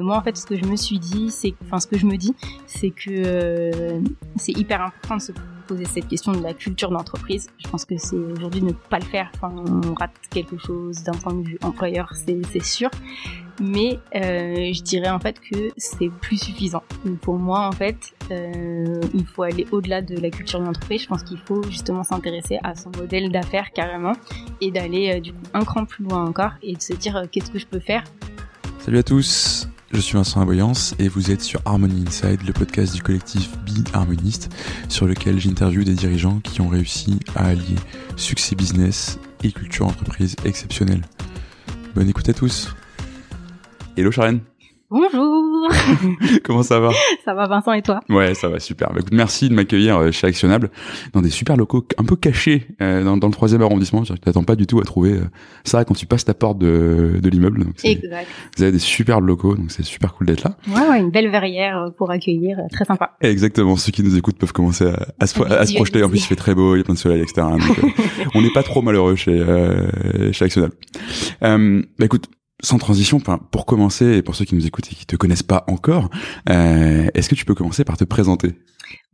[0.00, 2.16] Moi, en fait, ce que je me suis dit, c'est, enfin, ce que je me
[2.16, 2.34] dis,
[2.66, 4.00] c'est que euh,
[4.36, 5.32] c'est hyper important de se
[5.66, 7.48] poser cette question de la culture d'entreprise.
[7.58, 11.12] Je pense que c'est aujourd'hui ne pas le faire, enfin, on rate quelque chose d'un
[11.12, 12.90] point de vue employeur, c'est sûr.
[13.60, 16.82] Mais euh, je dirais en fait que c'est plus suffisant.
[17.22, 21.02] pour moi, en fait, euh, il faut aller au-delà de la culture d'entreprise.
[21.02, 24.12] Je pense qu'il faut justement s'intéresser à son modèle d'affaires carrément
[24.60, 27.24] et d'aller euh, du coup un cran plus loin encore et de se dire euh,
[27.30, 28.04] qu'est-ce que je peux faire?
[28.78, 29.68] Salut à tous.
[29.96, 33.82] Je suis Vincent Aboyance et vous êtes sur Harmony Inside, le podcast du collectif Be
[33.94, 34.54] Harmoniste,
[34.90, 37.76] sur lequel j'interviewe des dirigeants qui ont réussi à allier
[38.14, 41.00] succès business et culture entreprise exceptionnelle.
[41.94, 42.76] Bonne écoute à tous.
[43.96, 44.40] Hello Charlène.
[44.88, 45.68] Bonjour.
[46.44, 46.90] Comment ça va?
[47.24, 48.00] Ça va Vincent et toi?
[48.08, 48.90] Ouais, ça va super.
[48.90, 50.70] Bah, écoute, merci de m'accueillir euh, chez Actionnable
[51.12, 54.02] dans des super locaux un peu cachés euh, dans, dans, le troisième arrondissement.
[54.02, 55.24] Tu t'attends pas du tout à trouver euh,
[55.64, 57.64] ça quand tu passes ta porte de, de l'immeuble.
[57.82, 58.28] Exact.
[58.56, 60.56] Vous avez des super locaux, donc c'est super cool d'être là.
[60.68, 63.16] Ouais, ouais, une belle verrière pour accueillir, très sympa.
[63.20, 63.76] Exactement.
[63.76, 66.04] Ceux qui nous écoute peuvent commencer à, à, se, à se, projeter.
[66.04, 67.44] En plus, il fait très beau, il y a plein de soleil, etc.
[67.50, 67.94] Donc,
[68.34, 69.44] on n'est pas trop malheureux chez
[70.30, 70.74] chez Actionnable.
[71.40, 72.28] bah écoute,
[72.62, 75.64] sans transition, pour commencer, et pour ceux qui nous écoutent et qui te connaissent pas
[75.68, 76.10] encore,
[76.48, 78.54] euh, est-ce que tu peux commencer par te présenter?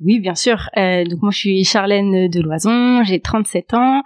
[0.04, 0.68] Oui, bien sûr.
[0.76, 4.02] Euh, donc moi, je suis Charlène de Loison, j'ai 37 ans,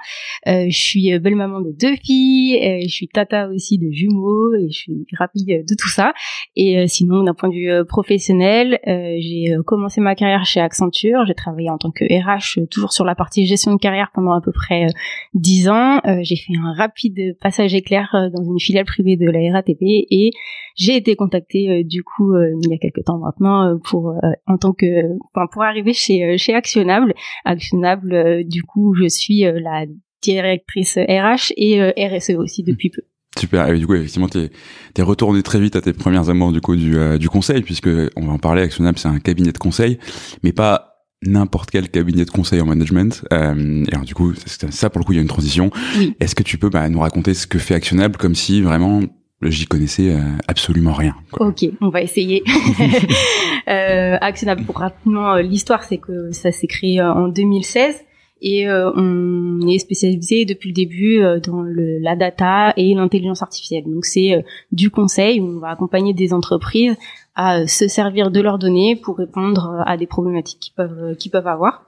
[0.47, 4.55] euh, je suis euh, belle maman de deux filles, je suis tata aussi de jumeaux
[4.55, 6.13] et je suis rapide de tout ça.
[6.55, 11.71] Et sinon, d'un point de vue professionnel, j'ai commencé ma carrière chez Accenture, j'ai travaillé
[11.71, 14.87] en tant que RH, toujours sur la partie gestion de carrière pendant à peu près
[15.35, 16.01] 10 ans.
[16.23, 20.31] j'ai fait un rapide passage éclair dans une filiale privée de la RATP et
[20.77, 24.15] j'ai été contactée du coup il y a quelques temps maintenant pour
[24.47, 24.87] en tant que,
[25.35, 26.55] enfin pour arriver chez euh, chez.
[27.45, 29.85] Actionnable, euh, du coup, je suis euh, la
[30.23, 33.03] directrice RH et RSE aussi depuis peu.
[33.39, 33.69] Super.
[33.69, 34.51] Et du coup, effectivement, t'es
[34.97, 38.27] es retourné très vite à tes premières amours du coup du, du conseil, puisque on
[38.27, 38.63] va en parler.
[38.63, 39.99] Actionnable, c'est un cabinet de conseil,
[40.43, 43.25] mais pas n'importe quel cabinet de conseil en management.
[43.33, 44.33] Euh, et alors, du coup,
[44.71, 45.71] ça pour le coup, il y a une transition.
[46.21, 49.03] Est-ce que tu peux bah, nous raconter ce que fait Actionnable, comme si vraiment
[49.43, 51.15] j'y connaissais euh, absolument rien.
[51.31, 51.49] Quoi.
[51.49, 52.43] Ok, on va essayer.
[53.69, 58.06] euh, Actionnable, pour rapidement, euh, l'histoire, c'est que ça s'est créé euh, en 2016
[58.43, 63.85] et on est spécialisé depuis le début dans le, la data et l'intelligence artificielle.
[63.85, 66.97] Donc c'est du conseil où on va accompagner des entreprises
[67.37, 71.47] à se servir de leurs données pour répondre à des problématiques qu'ils peuvent qu'ils peuvent
[71.47, 71.85] avoir.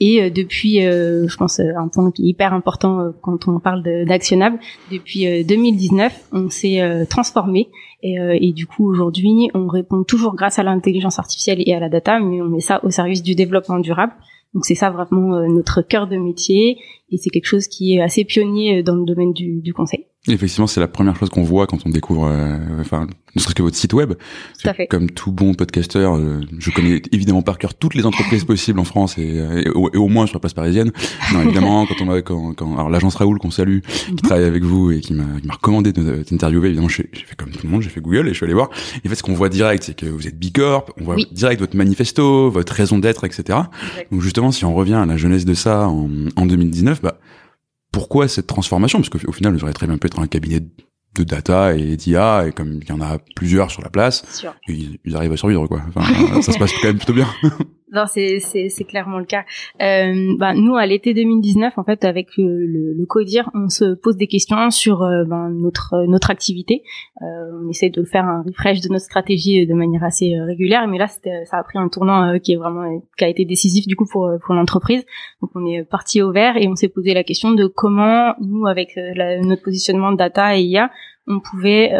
[0.00, 3.60] Et euh, depuis, euh, je pense un point qui est hyper important euh, quand on
[3.60, 4.58] parle d'actionnable,
[4.90, 7.68] depuis 2019, on s'est transformé
[8.02, 11.88] et, et, du coup aujourd'hui, on répond toujours grâce à l'intelligence artificielle et à la
[11.88, 14.12] data, mais on met ça au service du développement durable.
[14.54, 16.78] Donc c'est ça vraiment notre cœur de métier
[17.10, 20.06] et c'est quelque chose qui est assez pionnier dans le domaine du, du conseil.
[20.26, 23.06] Effectivement, c'est la première chose qu'on voit quand on découvre, euh, enfin,
[23.36, 24.14] ne serait-ce que votre site web.
[24.60, 24.86] Tout à fait.
[24.88, 28.84] Comme tout bon podcasteur, euh, je connais évidemment par cœur toutes les entreprises possibles en
[28.84, 30.90] France et, euh, et, au, moins sur la place parisienne.
[31.32, 34.64] Non, évidemment, quand on va, quand, quand alors l'agence Raoul qu'on salue, qui travaille avec
[34.64, 37.90] vous et qui m'a recommandé de t'interviewer, évidemment, j'ai fait comme tout le monde, j'ai
[37.90, 38.70] fait Google et je suis allé voir.
[39.04, 41.60] Et en fait, ce qu'on voit direct, c'est que vous êtes Bicorp, on voit direct
[41.60, 43.60] votre manifesto, votre raison d'être, etc.
[44.10, 47.18] Donc justement, si on revient à la jeunesse de ça en, en 2019, bah
[47.98, 49.00] pourquoi cette transformation?
[49.00, 52.46] Parce qu'au final, vous auriez très bien pu être un cabinet de data et d'IA,
[52.46, 54.24] et comme il y en a plusieurs sur la place,
[54.68, 55.82] ils, ils, arrivent à survivre, quoi.
[55.88, 57.26] Enfin, ça se passe quand même plutôt bien.
[57.90, 59.44] Non, c'est c'est clairement le cas.
[59.80, 63.94] Euh, bah, nous, à l'été 2019, en fait, avec le, le, le, CODIR, on se
[63.94, 66.82] pose des questions sur euh, ben, notre notre activité.
[67.22, 67.24] Euh,
[67.64, 70.98] on essaie de faire un refresh de notre stratégie de manière assez euh, régulière, mais
[70.98, 73.96] là, ça a pris un tournant euh, qui est vraiment qui a été décisif du
[73.96, 75.04] coup pour pour l'entreprise.
[75.40, 78.66] Donc, on est parti au vert et on s'est posé la question de comment nous,
[78.66, 80.90] avec notre positionnement data et IA,
[81.26, 81.90] on pouvait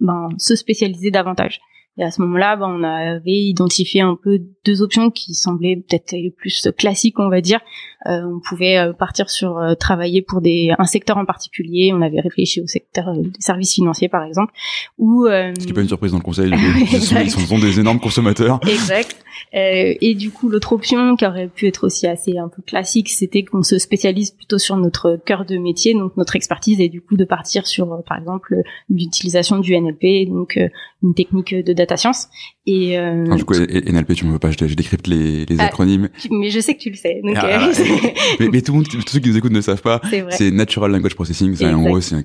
[0.00, 1.60] ben, se spécialiser davantage.
[1.98, 6.12] Et à ce moment-là, ben, on avait identifié un peu deux options qui semblaient peut-être
[6.12, 7.60] les plus classiques, on va dire.
[8.06, 11.92] Euh, on pouvait euh, partir sur euh, travailler pour des un secteur en particulier.
[11.94, 14.52] On avait réfléchi au secteur des services financiers, par exemple.
[14.98, 16.52] Ou ce qui n'est pas une surprise dans le conseil.
[16.92, 18.60] ils, sont, ils sont des énormes consommateurs.
[18.66, 19.16] Exact.
[19.52, 23.44] et du coup, l'autre option qui aurait pu être aussi assez un peu classique, c'était
[23.44, 27.16] qu'on se spécialise plutôt sur notre cœur de métier, donc notre expertise, et du coup
[27.16, 28.56] de partir sur, par exemple,
[28.88, 30.58] l'utilisation du NLP, donc
[31.02, 32.28] une technique de data science.
[32.66, 32.98] Et
[33.36, 36.08] du coup, NLP, tu me veux pas, je, décrypte les, les ah, acronymes.
[36.30, 37.20] mais je sais que tu le sais.
[37.22, 37.68] Donc, ah,
[38.40, 40.00] mais, mais, tout le monde, tous ceux qui nous écoutent ne savent pas.
[40.30, 41.56] C'est Natural Language Processing.
[41.64, 42.16] En gros, c'est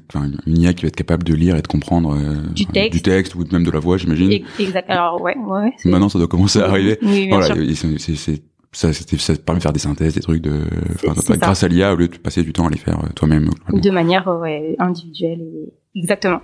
[0.48, 2.18] une IA qui va être capable de lire et de comprendre
[2.54, 2.92] du, texte.
[2.94, 4.44] du texte ou même de la voix, j'imagine.
[4.60, 4.90] Exact.
[4.90, 5.72] Alors ouais, ouais.
[5.86, 6.98] Maintenant, ça doit commencer à arriver.
[7.02, 7.56] Oui, bien voilà,
[7.98, 8.42] c'est
[8.74, 10.64] ça, ça permet de faire des synthèses, des trucs de,
[11.38, 13.50] grâce à l'IA au lieu de passer du temps à les faire euh, toi-même.
[13.74, 16.42] De manière ouais, individuelle et exactement.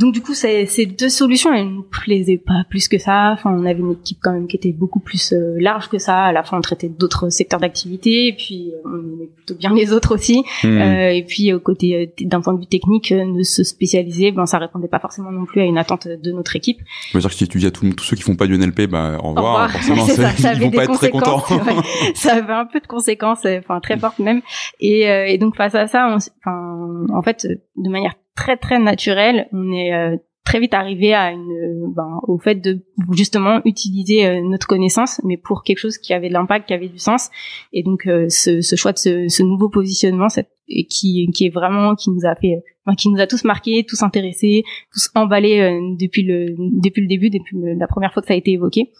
[0.00, 3.32] Donc du coup, ces, ces deux solutions, elles ne plaisaient pas plus que ça.
[3.34, 6.24] Enfin, on avait une équipe quand même qui était beaucoup plus euh, large que ça.
[6.24, 9.74] À la fin, on traitait d'autres secteurs d'activité, et puis euh, on aimait plutôt bien
[9.74, 10.42] les autres aussi.
[10.64, 10.80] Hmm.
[10.80, 14.56] Euh, et puis, au côté d'un point de vue technique, de se spécialiser, ben ça
[14.56, 16.78] répondait pas forcément non plus à une attente de notre équipe.
[16.78, 18.86] Ça veut dire que si tu dis à tous ceux qui font pas du NLP,
[18.86, 19.36] bah au revoir.
[19.36, 19.70] Au revoir.
[19.70, 21.44] Forcément, ça, ça ils vont pas être très contents.
[21.50, 21.74] Ouais.
[22.14, 24.40] ça avait un peu de conséquences, enfin très fortes même.
[24.80, 27.46] Et, et donc face à ça, on, en fait,
[27.76, 32.56] de manière très très naturelle, on est très vite arrivé à une, ben, au fait
[32.56, 32.82] de
[33.12, 36.88] justement utiliser euh, notre connaissance, mais pour quelque chose qui avait de l'impact, qui avait
[36.88, 37.30] du sens.
[37.72, 40.50] Et donc euh, ce, ce, choix de ce, ce nouveau positionnement, cette,
[40.88, 44.02] qui, qui est vraiment qui nous a fait, enfin, qui nous a tous marqués, tous
[44.02, 48.34] intéressés, tous emballés euh, depuis le depuis le début, depuis la première fois que ça
[48.34, 48.90] a été évoqué.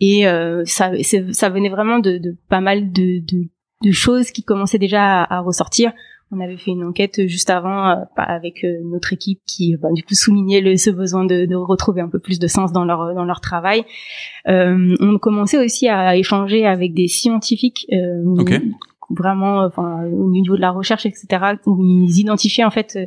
[0.00, 0.24] Et
[0.66, 0.92] ça
[1.32, 3.48] ça venait vraiment de, de pas mal de, de,
[3.82, 5.92] de choses qui commençaient déjà à, à ressortir
[6.32, 10.02] on avait fait une enquête juste avant euh, avec euh, notre équipe qui bah, du
[10.02, 13.14] coup soulignait le, ce besoin de, de, retrouver un peu plus de sens dans leur
[13.14, 13.84] dans leur travail.
[14.48, 17.86] Euh, on commençait aussi à échanger avec des scientifiques.
[17.92, 18.24] Euh,
[19.08, 22.98] vraiment enfin au niveau de la recherche etc où ils identifiaient en fait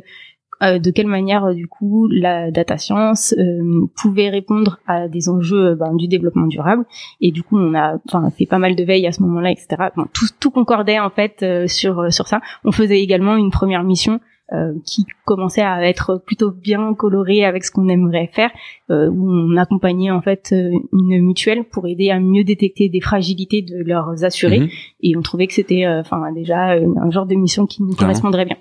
[0.62, 5.28] euh, de quelle manière euh, du coup la data science euh, pouvait répondre à des
[5.28, 6.84] enjeux ben, du développement durable.
[7.20, 7.98] Et du coup on a
[8.36, 11.44] fait pas mal de veille à ce moment-là etc bon, tout, tout concordait en fait
[11.66, 12.40] sur sur ça.
[12.64, 14.20] On faisait également une première mission
[14.52, 18.50] euh, qui commençait à être plutôt bien colorée avec ce qu'on aimerait faire,
[18.90, 23.62] euh, où on accompagnait en fait une mutuelle pour aider à mieux détecter des fragilités
[23.62, 24.68] de leurs assurés, mhm.
[25.02, 28.56] et on trouvait que c'était, enfin déjà un genre de mission qui nous correspondrait bien.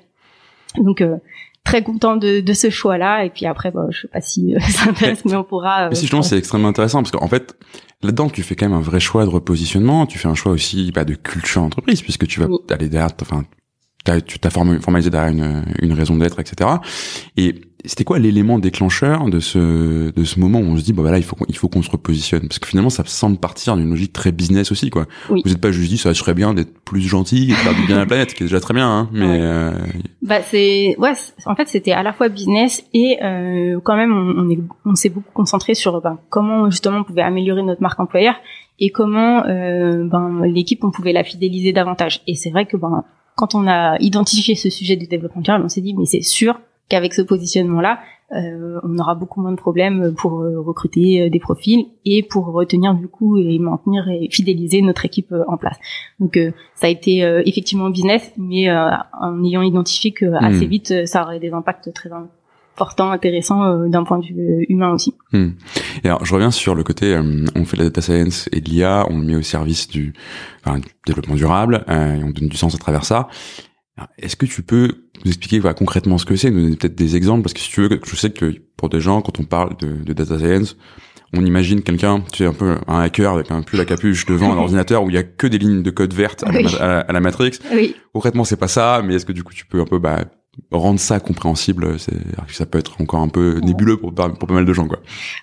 [0.77, 1.03] Donc
[1.63, 3.25] très content de, de ce choix-là.
[3.25, 5.85] Et puis après, bah, je sais pas si euh, ça intéresse, mais on pourra.
[5.85, 7.55] Euh, mais si je pense c'est extrêmement intéressant parce qu'en fait,
[8.01, 10.05] là-dedans, tu fais quand même un vrai choix de repositionnement.
[10.05, 13.43] Tu fais un choix aussi bah, de culture entreprise puisque tu vas aller derrière, enfin,
[14.25, 16.69] tu t'as formalisé derrière une, une raison d'être, etc.
[17.37, 17.55] Et
[17.85, 21.17] c'était quoi l'élément déclencheur de ce de ce moment où on se dit bah voilà
[21.17, 22.47] il faut il faut qu'on se repositionne?
[22.47, 25.05] Parce que finalement ça semble partir d'une logique très business aussi quoi.
[25.29, 27.85] Vous n'êtes pas juste dit ça serait bien d'être plus gentil et de faire du
[27.85, 29.71] bien à la planète qui est déjà très bien hein, mais euh...
[30.21, 31.13] bah c'est ouais
[31.45, 34.95] en fait c'était à la fois business et euh, quand même on, on est on
[34.95, 38.35] s'est beaucoup concentré sur ben, comment justement on pouvait améliorer notre marque employeur
[38.79, 43.05] et comment euh, ben l'équipe on pouvait la fidéliser davantage et c'est vrai que ben
[43.39, 46.59] quand on a identifié ce sujet du développement durable on s'est dit mais c'est sûr
[46.89, 47.99] qu'avec ce positionnement-là,
[48.31, 52.47] euh, on aura beaucoup moins de problèmes pour euh, recruter euh, des profils et pour
[52.47, 55.77] retenir du coup et maintenir et fidéliser notre équipe en place.
[56.19, 56.37] Donc
[56.75, 60.69] ça a été effectivement business, mais en ayant identifié que assez hmm.
[60.69, 62.33] vite ça aurait des impacts très importants,
[62.99, 65.13] intéressants d'un point de vue humain aussi.
[65.31, 65.49] Hmm.
[66.03, 67.19] Et alors je reviens sur le côté,
[67.55, 70.13] on fait la data science et de l'IA, on le met au service du,
[70.63, 73.27] enfin, du développement durable, et on donne du sens à travers ça.
[74.17, 74.89] Est-ce que tu peux
[75.25, 77.81] nous expliquer concrètement ce que c'est, nous donner peut-être des exemples Parce que si tu
[77.81, 80.77] veux, je sais que pour des gens, quand on parle de, data science,
[81.33, 84.53] on imagine quelqu'un, tu sais, un peu un hacker avec un peu la capuche devant
[84.53, 87.11] un ordinateur où il y a que des lignes de code vertes à, la, à,
[87.11, 87.59] la, Matrix.
[87.71, 87.95] Oui.
[88.13, 90.25] Concrètement, c'est pas ça, mais est-ce que du coup tu peux un peu bah,
[90.71, 94.73] rendre ça compréhensible ça peut être encore un peu nébuleux pour, pour pas mal de
[94.73, 94.99] gens quoi.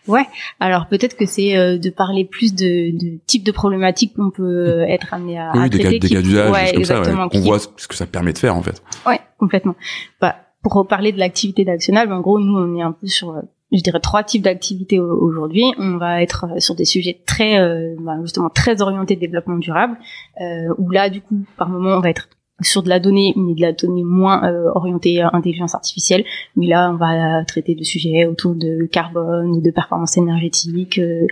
[0.07, 0.27] Ouais.
[0.61, 4.43] Alors peut-être que c'est euh, de parler plus de, de types de problématiques qu'on peut
[4.43, 7.01] euh, être amené à, oui, à des traiter cas, des cas d'usage ouais, comme ça
[7.01, 8.83] ouais, qu'on voit ce que ça permet de faire en fait.
[9.07, 9.77] Ouais complètement.
[10.21, 13.41] Bah, pour parler de l'activité d'actionnable en gros nous on est un peu sur euh,
[13.73, 15.65] je dirais trois types d'activités aujourd'hui.
[15.79, 17.59] On va être sur des sujets très,
[17.99, 19.99] bah, justement très orientés développement durable,
[20.41, 22.29] euh, où là, du coup, par moment, on va être
[22.63, 26.25] sur de la donnée, mais de la donnée moins euh, orientée à intelligence artificielle.
[26.57, 31.27] Mais là, on va traiter de sujets autour de carbone, de performance énergétique, euh,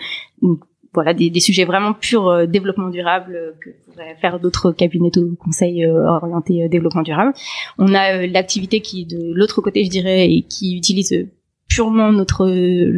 [0.92, 5.10] voilà, des, des, sujets vraiment purs euh, développement durable euh, que pourraient faire d'autres cabinets
[5.10, 7.32] de conseil orientés développement durable.
[7.78, 11.28] On a l'activité qui de l'autre côté, je dirais, et qui utilise
[11.68, 12.44] purement notre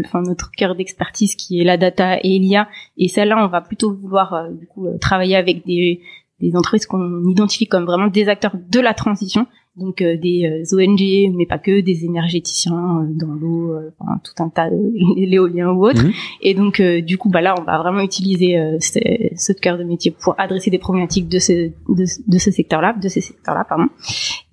[0.05, 2.69] enfin notre cœur d'expertise qui est la data et l'IA
[2.99, 6.01] et celle-là on va plutôt vouloir du coup travailler avec des
[6.41, 10.77] des entreprises qu'on identifie comme vraiment des acteurs de la transition, donc euh, des euh,
[10.77, 14.69] ONG, mais pas que, des énergéticiens euh, dans l'eau, enfin, tout un tas,
[15.17, 16.03] l'éolien ou autre.
[16.03, 16.13] Mhm.
[16.43, 18.99] Et donc, du coup, bah là, on va vraiment utiliser ce,
[19.37, 21.53] ce, cœur de métier pour adresser des problématiques de ce,
[21.89, 23.87] de, de ce secteur-là, de ces secteurs-là, pardon.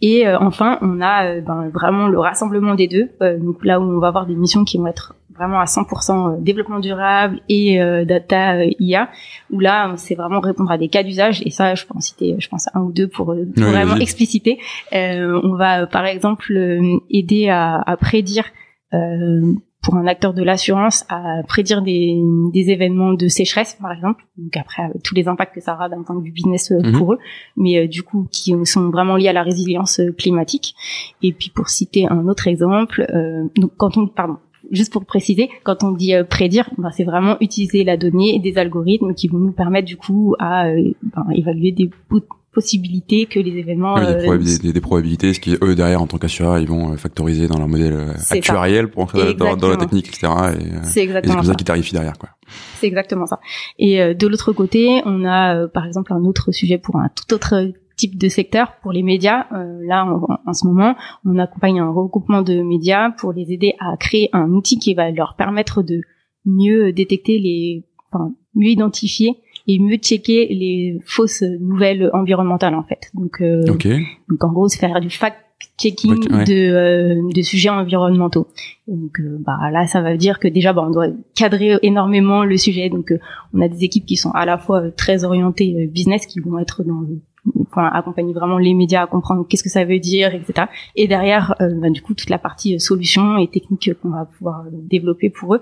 [0.01, 3.09] Et enfin, on a ben, vraiment le rassemblement des deux,
[3.39, 6.41] donc là où on va avoir des missions qui vont être vraiment à 100% euh,
[6.41, 9.09] développement durable et euh, data euh, IA
[9.51, 12.47] où là c'est vraiment répondre à des cas d'usage et ça je pense citer je
[12.49, 14.59] pense un ou deux pour, vraiment expliciter
[14.91, 16.53] on va par exemple
[17.09, 18.45] aider à, à prédire
[19.81, 22.17] pour un acteur de l'assurance à prédire des,
[22.53, 24.23] des événements de sécheresse, par exemple.
[24.37, 26.97] Donc après, tous les impacts que ça aura d'un point de vue business mhm.
[26.97, 27.19] pour eux,
[27.57, 30.73] mais du coup qui sont vraiment liés à la résilience climatique.
[31.21, 33.05] Et puis pour citer un autre exemple,
[33.57, 34.37] donc quand on pardon
[34.71, 38.39] juste pour préciser, quand on dit euh, prédire, ben, c'est vraiment utiliser la donnée et
[38.39, 41.89] des algorithmes qui vont nous permettre du coup à euh, ben, évaluer des
[42.51, 46.67] possibilités que les événements des, euh, probabilités, ce qui eux derrière en tant qu'assureur ils
[46.67, 51.37] vont factoriser dans leur modèle actuariel pour entrer dans, la technique etc et c'est exactement
[51.37, 52.29] comme ça, qui tarifient derrière quoi.
[52.75, 53.39] C'est exactement ça.
[53.79, 57.73] Et de l'autre côté on a par exemple un autre sujet pour un tout autre
[58.03, 59.45] type de secteur pour les médias.
[59.53, 60.05] Euh, là,
[60.45, 60.95] en, ce moment,
[61.25, 65.09] on accompagne un regroupement de médias pour les aider à créer un outil qui va
[65.11, 66.01] leur permettre de
[66.45, 73.09] mieux détecter les, enfin, mieux identifier et mieux checker les fausses nouvelles environnementales en fait.
[73.13, 75.37] Donc, euh, donc en gros, c'est faire du fact
[75.79, 78.47] checking de, euh, de sujets environnementaux.
[78.87, 82.57] Donc euh, bah là ça veut dire que déjà bah, on doit cadrer énormément le
[82.57, 82.89] sujet.
[82.89, 83.13] Donc
[83.53, 86.83] on a des équipes qui sont à la fois très orientées business qui vont être
[86.83, 87.05] dans
[87.71, 90.67] enfin, accompagner vraiment les médias à comprendre qu'est-ce que ça veut dire, etc.
[90.95, 94.25] Et derrière, euh, bah, du coup, toute la partie euh, solution et technique qu'on va
[94.25, 95.61] pouvoir euh, développer pour eux.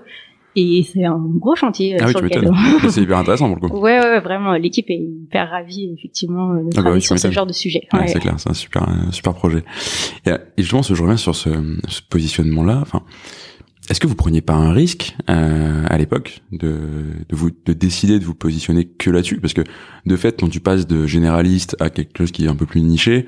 [0.54, 2.50] Et c'est un gros chantier ah sur oui, lequel
[2.90, 3.80] c'est hyper intéressant pour le coup.
[3.80, 4.52] Ouais, ouais, vraiment.
[4.52, 7.88] L'équipe est hyper ravie, effectivement, de ah bah travailler sur ce genre de sujet.
[7.94, 9.64] Ouais, c'est clair, c'est un super, super projet.
[10.26, 11.48] Et, et justement, je reviens sur ce,
[11.88, 12.80] ce positionnement-là.
[12.82, 13.02] Enfin,
[13.90, 16.78] est-ce que vous preniez pas un risque euh, à l'époque de,
[17.28, 19.40] de vous de décider de vous positionner que là-dessus?
[19.40, 19.62] Parce que
[20.06, 22.80] de fait, quand tu passes de généraliste à quelque chose qui est un peu plus
[22.80, 23.26] niché,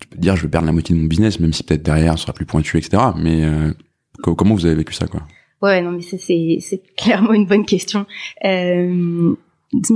[0.00, 1.82] tu peux te dire je vais perdre la moitié de mon business, même si peut-être
[1.82, 3.02] derrière ce sera plus pointu, etc.
[3.16, 3.72] Mais euh,
[4.20, 5.22] comment vous avez vécu ça, quoi?
[5.62, 6.18] Ouais, non, mais c'est
[6.60, 8.06] c'est clairement une bonne question.
[8.44, 9.34] Euh,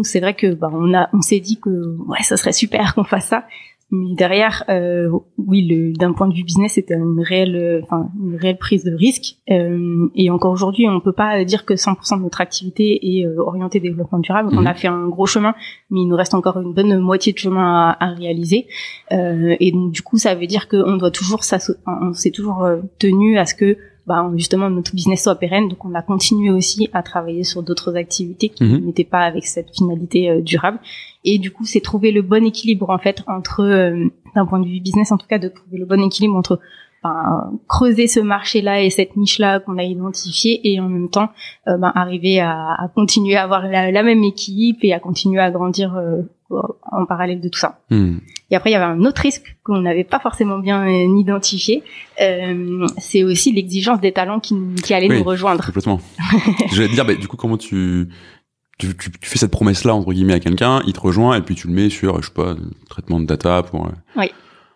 [0.02, 3.04] c'est vrai que bah, on a on s'est dit que ouais, ça serait super qu'on
[3.04, 3.46] fasse ça,
[3.92, 8.56] mais derrière, euh, oui, d'un point de vue business, c'était une réelle, enfin, une réelle
[8.56, 9.36] prise de risque.
[9.50, 13.36] Euh, et encore aujourd'hui, on peut pas dire que 100% de notre activité est euh,
[13.38, 14.48] orientée développement durable.
[14.52, 14.66] On mhm.
[14.66, 15.54] a fait un gros chemin,
[15.90, 18.66] mais il nous reste encore une bonne moitié de chemin à, à réaliser.
[19.12, 21.40] Euh, et donc, du coup, ça veut dire qu'on doit toujours,
[21.86, 25.68] on s'est toujours euh, tenu à ce que bah, justement notre business soit pérenne.
[25.68, 28.84] Donc on a continué aussi à travailler sur d'autres activités qui mhm.
[28.84, 30.78] n'étaient pas avec cette finalité euh, durable.
[31.24, 34.66] Et du coup, c'est trouver le bon équilibre en fait entre, euh, d'un point de
[34.66, 36.60] vue business en tout cas, de trouver le bon équilibre entre
[37.68, 41.30] creuser ce marché-là et cette niche-là qu'on a identifiée et en même temps
[41.66, 45.40] euh, ben, arriver à, à, continuer à avoir la, la, même équipe et à continuer
[45.40, 46.00] à grandir
[46.92, 47.80] en parallèle de tout ça.
[47.90, 48.18] Hmm.
[48.52, 51.82] Et après, il y avait un autre risque qu'on n'avait pas forcément bien euh, identifié.
[52.20, 55.64] Euh, c'est aussi l'exigence des talents qui, qui allaient nous rejoindre.
[55.64, 56.00] Complètement.
[56.70, 58.08] Je vais te dire, bah, du coup, comment tu,
[58.82, 61.68] tu, tu, fais cette promesse-là entre guillemets à quelqu'un, il te rejoint et puis tu
[61.68, 62.54] le mets sur, je sais pas,
[62.88, 63.86] traitement de data pour.
[63.86, 64.30] Euh, oui.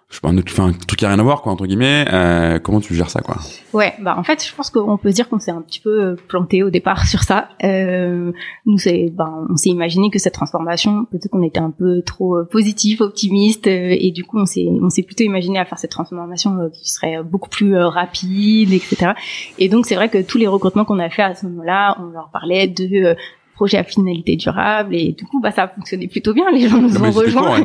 [0.09, 2.61] je sais pas un, un truc qui a rien à voir quoi entre guillemets euh,
[2.61, 3.39] comment tu gères ça quoi?
[3.73, 6.05] Ouais bah en fait je pense qu'on peut se dire qu'on s'est un petit peu
[6.05, 7.49] euh, planté au départ sur ça.
[7.65, 8.31] Euh,
[8.67, 12.37] nous c'est bah, on s'est imaginé que cette transformation peut-être qu'on était un peu trop
[12.45, 16.71] positif optimiste et du coup on s'est on s'est plutôt imaginé à faire cette transformation
[16.73, 19.13] qui serait beaucoup plus rapide etc
[19.59, 22.11] et donc c'est vrai que tous les recrutements qu'on a fait à ce moment-là on
[22.11, 23.17] leur parlait de
[23.57, 26.81] projet à finalité durable et du coup bah ça a fonctionné plutôt bien les gens
[26.81, 27.65] nous ah, ont rejoints.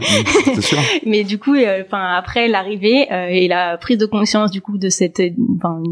[1.05, 4.77] mais du coup euh, enfin après l'arrivée euh, et la prise de conscience du coup
[4.77, 5.21] de cette
[5.57, 5.83] enfin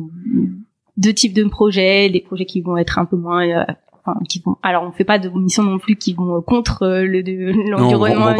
[0.97, 3.65] deux types de projets des projets qui vont être un peu moins
[4.09, 7.05] euh, qui vont alors on fait pas de missions non plus qui vont contre euh,
[7.05, 7.21] le
[7.69, 8.33] l'environnement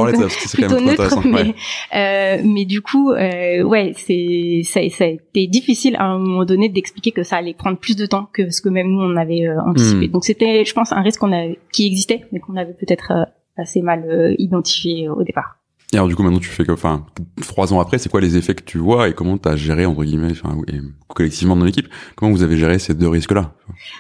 [0.54, 1.56] plutôt neutre mais
[1.96, 6.46] euh, mais du coup euh, ouais c'est ça, ça a été difficile à un moment
[6.46, 9.16] donné d'expliquer que ça allait prendre plus de temps que ce que même nous on
[9.16, 10.08] avait euh, anticipé.
[10.08, 10.12] Hmm.
[10.12, 13.12] donc c'était je pense un risque qu'on avait qui existait mais qu'on avait peut-être
[13.58, 15.59] assez mal identifié au départ
[15.91, 17.05] et alors du coup maintenant tu fais que, enfin
[17.41, 19.86] trois ans après, c'est quoi les effets que tu vois et comment tu as géré
[19.86, 23.53] entre guillemets, enfin et collectivement dans l'équipe, comment vous avez géré ces deux risques-là?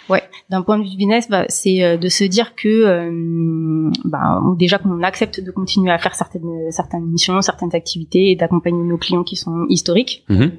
[0.07, 4.39] Ouais, d'un point de vue business, bah, c'est euh, de se dire que euh, bah,
[4.57, 8.97] déjà qu'on accepte de continuer à faire certaines certaines missions, certaines activités et d'accompagner nos
[8.97, 10.25] clients qui sont historiques.
[10.29, 10.51] Mm-hmm.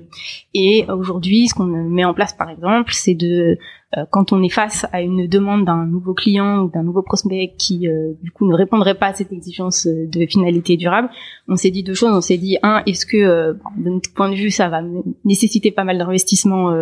[0.55, 3.57] Et aujourd'hui, ce qu'on met en place par exemple, c'est de
[3.90, 7.55] euh, quand on est face à une demande d'un nouveau client ou d'un nouveau prospect
[7.59, 11.11] qui euh, du coup ne répondrait pas à cette exigence euh, de finalité durable,
[11.49, 12.15] on s'est dit deux choses.
[12.15, 14.83] On s'est dit un, est-ce que de notre point de vue ça va
[15.25, 16.73] nécessiter pas mal d'investissement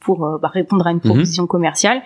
[0.00, 1.02] pour bah, répondre à une mhm.
[1.02, 2.02] proposition commerciale.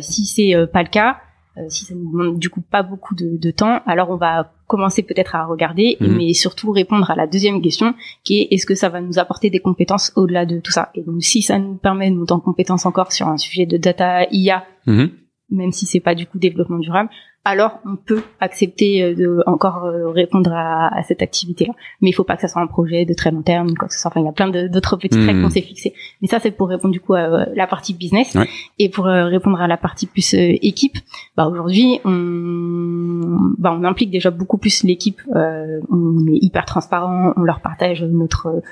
[0.00, 1.18] si c'est pas le cas,
[1.58, 4.52] euh, si ça nous demande du coup pas beaucoup de, de temps, alors on va
[4.66, 6.16] commencer peut-être à regarder, mhm.
[6.16, 7.94] mais surtout répondre à la deuxième question,
[8.24, 10.90] qui est est-ce que ça va nous apporter des compétences au-delà de tout ça?
[10.94, 13.76] Et donc si ça nous permet de monter en compétences encore sur un sujet de
[13.76, 15.10] data IA, mhm.
[15.52, 17.10] Même si c'est pas du coup développement durable,
[17.44, 21.72] alors on peut accepter euh, de encore euh, répondre à, à cette activité-là.
[22.00, 23.94] Mais il faut pas que ça soit un projet de très long terme, quoi que
[23.94, 24.10] ce soit.
[24.10, 25.42] Enfin, il y a plein d'autres petites règles mmh.
[25.42, 25.92] qu'on s'est fixées.
[26.20, 28.36] Mais ça, c'est pour répondre du coup à euh, la partie business
[28.78, 30.98] et pour répondre à la partie plus équipe.
[31.36, 35.20] Bah aujourd'hui, on, bah, on implique déjà beaucoup plus l'équipe.
[35.34, 38.62] on est hyper transparent, on leur partage notre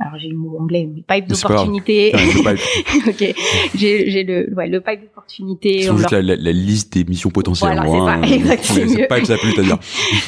[0.00, 2.12] alors j'ai le mot anglais, mais pipe d'opportunité.
[3.06, 3.34] ok,
[3.74, 5.82] j'ai, j'ai le, ouais, le pipe d'opportunité.
[5.82, 7.78] C'est juste la, la, la, liste des missions potentielles.
[7.78, 8.22] Voilà, c'est ça, hein.
[8.56, 8.88] exactement.
[8.88, 9.78] C'est pas que ça plus à dire.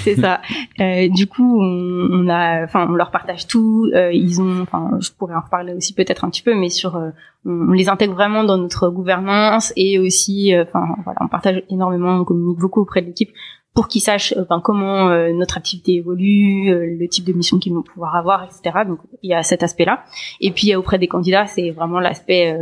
[0.05, 0.43] c'est ça.
[0.79, 3.91] Euh, du coup, on, on, a, enfin, on leur partage tout.
[3.95, 6.97] Euh, ils ont, enfin, je pourrais en reparler aussi peut-être un petit peu, mais sur,
[6.97, 7.09] euh,
[7.47, 11.63] on, on, les intègre vraiment dans notre gouvernance et aussi, euh, enfin, voilà, on partage
[11.71, 13.31] énormément, on communique beaucoup auprès de l'équipe
[13.75, 17.59] pour qu'ils sachent euh, ben, comment euh, notre activité évolue, euh, le type de mission
[17.59, 18.85] qu'ils vont pouvoir avoir, etc.
[18.87, 20.05] Donc il y a cet aspect-là.
[20.41, 22.59] Et puis auprès des candidats, c'est vraiment l'aspect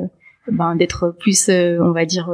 [0.47, 2.31] ben, d'être plus, on va dire,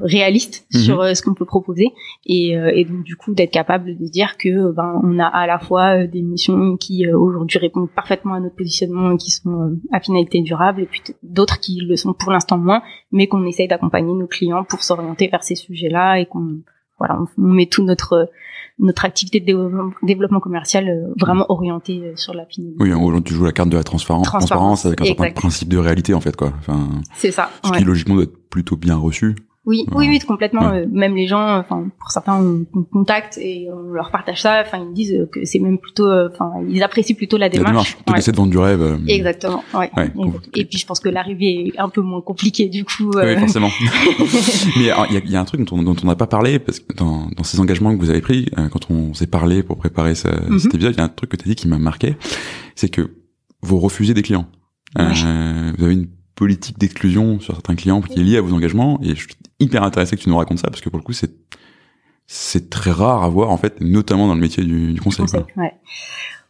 [0.00, 0.80] réaliste mhm.
[0.80, 1.88] sur ce qu'on peut proposer
[2.24, 5.58] et, et, donc du coup d'être capable de dire que ben on a à la
[5.58, 10.40] fois des missions qui aujourd'hui répondent parfaitement à notre positionnement et qui sont à finalité
[10.40, 12.80] durable et puis d'autres qui le sont pour l'instant moins
[13.12, 16.62] mais qu'on essaye d'accompagner nos clients pour s'orienter vers ces sujets-là et qu'on
[17.00, 18.30] voilà, on, met tout notre
[18.78, 19.70] notre activité de
[20.02, 22.82] développement, commercial euh, vraiment orientée euh, sur la finalité.
[22.82, 25.76] Oui, aujourd'hui tu joues la carte de la transparence, transparence, avec un certain principe de
[25.76, 26.52] réalité en fait quoi.
[26.60, 27.50] Enfin, c'est ça.
[27.64, 29.34] Ce qui logiquement doit être plutôt bien reçu.
[29.66, 30.72] Oui, oui, oui, complètement.
[30.72, 34.62] Euh, même les gens, enfin, pour certains, on, on, contacte et on leur partage ça.
[34.64, 37.68] Enfin, ils disent que c'est même plutôt, euh, enfin, ils apprécient plutôt la démarche.
[37.68, 37.98] La démarche.
[38.06, 38.80] Tu essaies de vendre du rêve.
[38.80, 38.96] Euh.
[39.06, 39.62] Exactement.
[39.74, 39.90] Ouais.
[40.54, 43.10] Et puis, je pense que l'arrivée est un peu moins compliquée du coup.
[43.14, 43.70] Oui, forcément.
[44.76, 46.80] Mais il y a, y a, un truc dont on dont n'a pas parlé parce
[46.80, 50.14] que dans, dans ces engagements que vous avez pris, quand on s'est parlé pour préparer
[50.14, 50.58] ce, mhm.
[50.58, 52.16] cet épisode, il y a un truc que tu as dit qui m'a marqué,
[52.76, 53.10] c'est que
[53.60, 54.46] vous refusez des clients.
[54.96, 56.08] vous avez une
[56.40, 59.82] politique d'exclusion sur certains clients qui est liée à vos engagements et je suis hyper
[59.82, 61.30] intéressé que tu nous racontes ça parce que pour le coup c'est
[62.26, 65.26] c'est très rare à voir en fait notamment dans le métier du, du conseil.
[65.58, 65.74] ouais.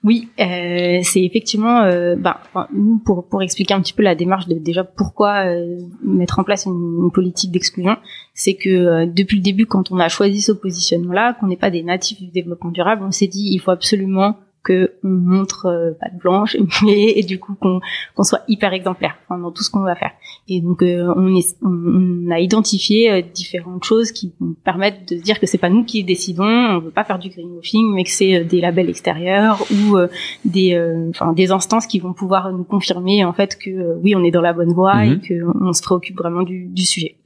[0.02, 2.40] Oui, euh, c'est effectivement, euh, bah,
[2.72, 6.44] nous pour pour expliquer un petit peu la démarche de déjà pourquoi euh, mettre en
[6.44, 7.96] place une, politique d'exclusion,
[8.32, 11.70] c'est que euh, depuis le début, quand on a choisi ce positionnement-là, qu'on n'est pas
[11.70, 15.92] des natifs du développement durable, on s'est dit il faut absolument que on montre euh,
[15.98, 17.80] pas de blanche mais et du coup qu'on
[18.14, 20.12] qu'on soit hyper exemplaire dans tout ce qu'on va faire
[20.48, 25.16] et donc euh, on, est, on, a identifié euh, différentes choses qui nous permettent de
[25.16, 28.10] dire que c'est pas nous qui décidons on veut pas faire du greenwashing mais que
[28.10, 29.96] c'est des labels extérieurs ou
[30.44, 30.78] des
[31.10, 34.42] enfin des instances qui vont pouvoir nous confirmer en fait que oui on est dans
[34.42, 35.20] la bonne voie et mhm.
[35.20, 37.16] que on se préoccupe vraiment du, du sujet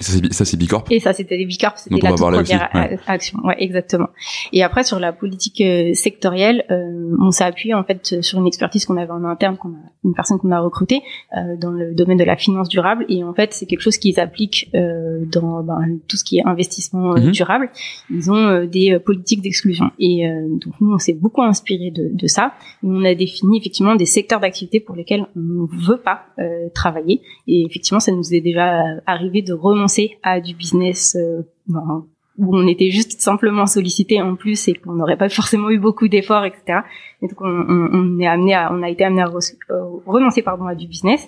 [0.00, 0.84] ça c'est Bicorp.
[0.90, 2.68] Et ça c'était les Bicorp, c'était la toute première
[3.06, 3.38] action.
[3.44, 4.08] Ouais, exactement.
[4.52, 8.46] Et après sur la politique euh, sectorielle, euh, on s'est appuyé en fait sur une
[8.46, 11.00] expertise qu'on avait en interne, qu'on a, une personne qu'on a recrutée
[11.36, 13.06] euh, dans le domaine de la finance durable.
[13.08, 16.44] Et en fait c'est quelque chose qu'ils appliquent euh, dans ben, tout ce qui est
[16.44, 17.30] investissement euh, mhm.
[17.30, 17.70] durable.
[18.10, 19.90] Ils ont des politiques d'exclusion.
[19.98, 22.52] Et donc nous on s'est beaucoup inspiré de, de ça.
[22.82, 26.26] on a défini effectivement des secteurs d'activité pour lesquels on ne veut pas
[26.74, 27.22] travailler.
[27.46, 29.85] Et effectivement ça nous est déjà arrivé de remonter
[30.22, 32.04] à du business euh, ben,
[32.38, 36.08] où on était juste simplement sollicité en plus et qu'on n'aurait pas forcément eu beaucoup
[36.08, 36.80] d'efforts, etc.
[37.22, 40.74] Et donc on, est amené à, on a été amené à euh, renoncer pardon à
[40.74, 41.26] du business.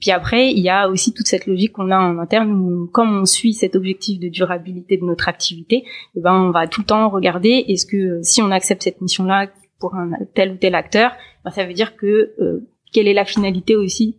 [0.00, 3.20] Puis après, il y a aussi toute cette logique qu'on a en interne où, comme
[3.20, 5.84] on suit cet objectif de durabilité de notre activité,
[6.16, 9.48] eh ben on va tout le temps regarder est-ce que si on accepte cette mission-là
[9.80, 11.12] pour un tel ou tel acteur,
[11.44, 14.16] ben, ça veut dire que euh, quelle est la finalité aussi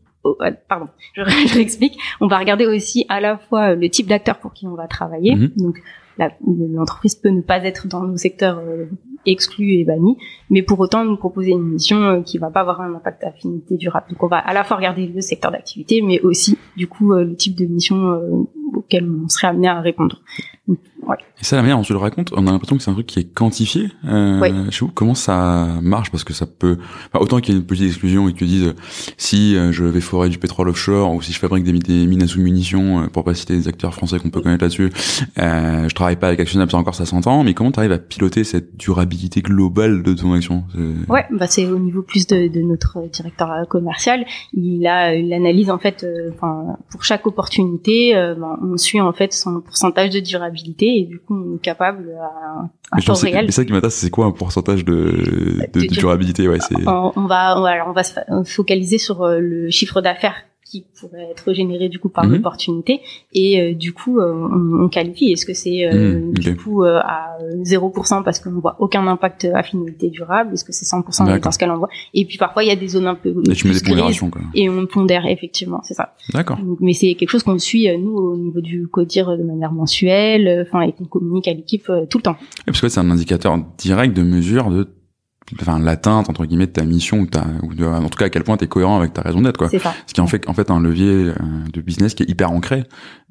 [0.68, 1.98] pardon, je, je réexplique.
[2.22, 5.36] On va regarder aussi à la fois le type d'acteur pour qui on va travailler.
[5.36, 5.52] Mhm.
[5.58, 5.82] Donc,
[6.46, 8.86] l'entreprise peut ne pas être dans nos secteurs euh,
[9.32, 10.18] exclus et bannis,
[10.50, 13.78] mais pour autant nous proposer une mission euh, qui va pas avoir un impact affinité
[13.78, 14.08] durable.
[14.10, 17.24] Donc, on va à la fois regarder le secteur d'activité, mais aussi du coup euh,
[17.24, 20.22] le type de mission auquel on serait amené à répondre.
[21.42, 23.08] Et ça, la manière dont tu le racontes, on a l'impression que c'est un truc
[23.08, 24.92] qui est quantifié euh, chez vous.
[24.92, 26.12] Comment ça marche?
[26.12, 26.78] Parce que ça peut...
[27.14, 28.76] autant qu'il y ait une petite exclusion et que tu dises
[29.18, 32.28] si euh, je vais forer du pétrole offshore ou si je fabrique des, mines à
[32.28, 34.92] sous-munitions, euh, pour pas citer des acteurs français qu'on peut connaître là-dessus,
[35.40, 37.98] euh, je travaille pas avec Actionable, ça encore ça s'entend, mais comment tu arrives à
[37.98, 40.64] piloter cette durabilité globale de ton action
[41.08, 44.26] Ouais, bah c'est au niveau plus de, de, notre directeur commercial.
[44.54, 49.34] Il a l'analyse en fait, euh, enfin pour chaque opportunité, bah, on suit en fait
[49.34, 53.46] son pourcentage de durabilité et du coup on est capable à, à temps réel.
[53.46, 57.58] Mais ça qui m'intéresse, c'est quoi un pourcentage de, de, durabilité ouais, on, on, va
[57.58, 60.36] on va, alors on va se focaliser sur euh, le chiffre d'affaires
[60.70, 62.34] qui pourrait être généré du coup par Mhm.
[62.36, 63.02] l'opportunité
[63.34, 66.58] et euh, du coup euh, on, on qualifie est-ce que c'est euh, Mhm, du ok.
[66.58, 70.54] coup euh, à 0% parce qu'on voit aucun impact à finalité durable?
[70.54, 71.40] Est-ce que c'est 100% D'accord.
[71.42, 71.90] dans ce on voit?
[72.14, 74.30] Et puis parfois il y a des zones un peu Et tu mets des pondérations,
[74.30, 74.42] quoi.
[74.54, 76.60] et on pondère effectivement c'est ça D'accord.
[76.80, 80.48] Mais c'est quelque chose qu'on suit euh, nous au niveau du codir de manière mensuelle
[80.48, 83.00] euh, enfin et qu'on communique à l'équipe euh, tout le temps Et parce que c'est
[83.00, 84.88] un indicateur direct de mesure de
[85.62, 88.30] enfin l'atteinte entre guillemets de ta mission ou ta ou de, en tout cas à
[88.30, 90.48] quel point tu es cohérent avec ta raison d'être quoi ça ce qui en fait
[90.50, 91.34] en fait un levier euh,
[91.74, 92.84] de business qui est hyper ancré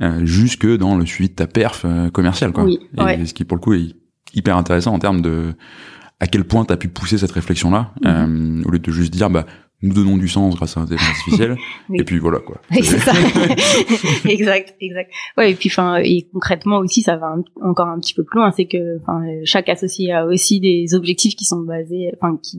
[0.03, 3.27] euh, jusque dans le suivi de ta perf euh, commerciale quoi Oui, et ouais.
[3.27, 3.95] ce qui pour le coup est
[4.35, 5.55] hyper intéressant en termes de
[6.21, 8.65] à quel point tu as pu pousser cette réflexion là Mhm.
[8.67, 9.47] au lieu de juste dire bah
[9.83, 11.57] nous donnons du sens grâce à l'intelligence artificielle
[11.89, 11.99] Oui.
[12.01, 13.13] et puis voilà quoi Oui, c'est ça.
[14.29, 15.13] exact, exact.
[15.37, 18.39] Ouais, et puis enfin et concrètement aussi ça va un- encore un petit peu plus
[18.39, 22.59] loin, c'est que enfin chaque associé a aussi des objectifs qui sont basés enfin qui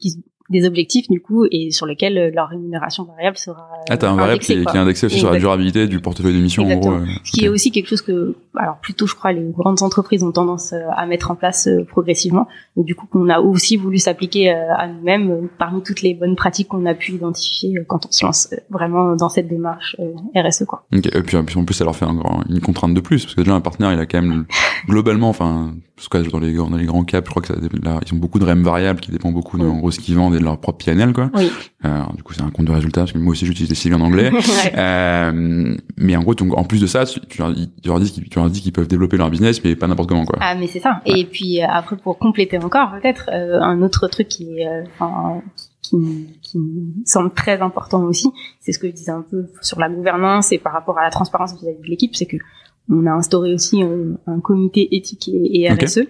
[0.00, 4.10] qui des objectifs du coup et sur lesquels euh, leur rémunération variable sera ah t'as
[4.10, 4.72] un variable qui, est- quoi.
[4.72, 7.44] qui est indexé aussi sur la durabilité du portefeuille d'émission en gros euh, Ce qui
[7.46, 10.80] est aussi quelque chose que, alors plutôt je crois les grandes entreprises ont tendance euh,
[10.94, 14.74] à mettre en place euh, progressivement, et du coup qu'on a aussi voulu s'appliquer euh,
[14.76, 18.12] à nous-mêmes euh, parmi toutes les bonnes pratiques qu'on a pu identifier euh, quand on
[18.12, 20.84] se lance euh, vraiment dans cette démarche euh, RSE quoi.
[20.92, 23.40] Et puis, en plus, ça leur fait un grand- une contrainte de plus, parce que
[23.40, 24.44] déjà un partenaire, il a quand même
[24.88, 25.74] globalement, enfin,
[26.10, 28.38] que dans les dans les grands caps, je crois que ça, là, ils ont beaucoup
[28.38, 29.70] de REM variables qui dépendent beaucoup de Oui.
[29.70, 31.30] en gros ce qu'ils vendent de leur propre PNL, quoi.
[31.34, 31.50] Oui.
[31.84, 33.74] Euh, alors, du coup, c'est un compte de résultats, parce que moi aussi j'utilise des
[33.74, 34.30] CV en anglais.
[34.44, 34.72] Ouais.
[34.76, 37.88] Euh, mais en gros, donc, en plus de ça, tu, leur, dis- tu
[38.38, 40.38] leur dis qu'ils peuvent développer leur business, mais pas n'importe comment, quoi.
[40.40, 41.00] Ah mais c'est ça.
[41.06, 44.82] Et puis euh, après pour compléter encore peut-être euh, un autre truc qui est euh,
[44.98, 45.42] enfin,
[45.82, 45.96] qui,
[46.42, 48.28] qui me semble très important aussi,
[48.60, 51.10] c'est ce que je disais un peu sur la gouvernance et par rapport à la
[51.10, 52.36] transparence vis-à-vis de l'équipe, c'est que
[52.90, 55.70] on a instauré aussi un, un comité éthique et, et.
[55.70, 56.00] RSE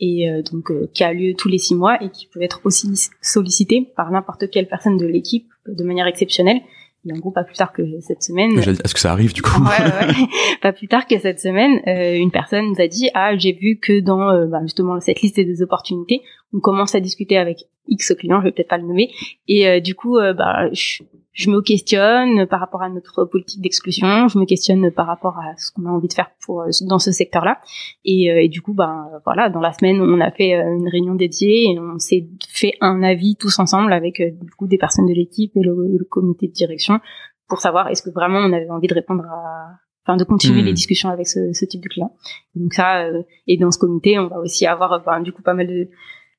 [0.00, 2.60] et euh, donc euh, qui a lieu tous les six mois et qui peut être
[2.64, 2.88] aussi
[3.20, 6.60] sollicité par n'importe quelle personne de l'équipe de manière exceptionnelle.
[7.06, 8.58] Et en gros pas plus tard que cette semaine.
[8.58, 9.62] Est-ce que ça arrive, du coup?
[9.62, 10.26] Ouais, ouais, ouais.
[10.62, 13.78] Pas plus tard que cette semaine, euh, une personne nous a dit ah j'ai vu
[13.80, 17.58] que dans euh, bah, justement cette liste des opportunités, on commence à discuter avec
[17.88, 19.10] X client, je vais peut-être pas le nommer,
[19.46, 23.62] et euh, du coup euh, bah je, je me questionne par rapport à notre politique
[23.62, 26.70] d'exclusion, je me questionne par rapport à ce qu'on a envie de faire pour euh,
[26.86, 27.60] dans ce secteur-là,
[28.04, 30.88] et, euh, et du coup bah voilà dans la semaine on a fait euh, une
[30.88, 34.78] réunion dédiée et on s'est fait un avis tous ensemble avec euh, du coup des
[34.78, 37.00] personnes de l'équipe et le, le comité de direction
[37.48, 39.70] pour savoir est-ce que vraiment on avait envie de répondre à
[40.04, 40.66] enfin de continuer Hmm.
[40.66, 42.14] les discussions avec ce, ce type de client.
[42.54, 45.52] Donc ça euh, et dans ce comité, on va aussi avoir ben, du coup pas
[45.54, 45.88] mal de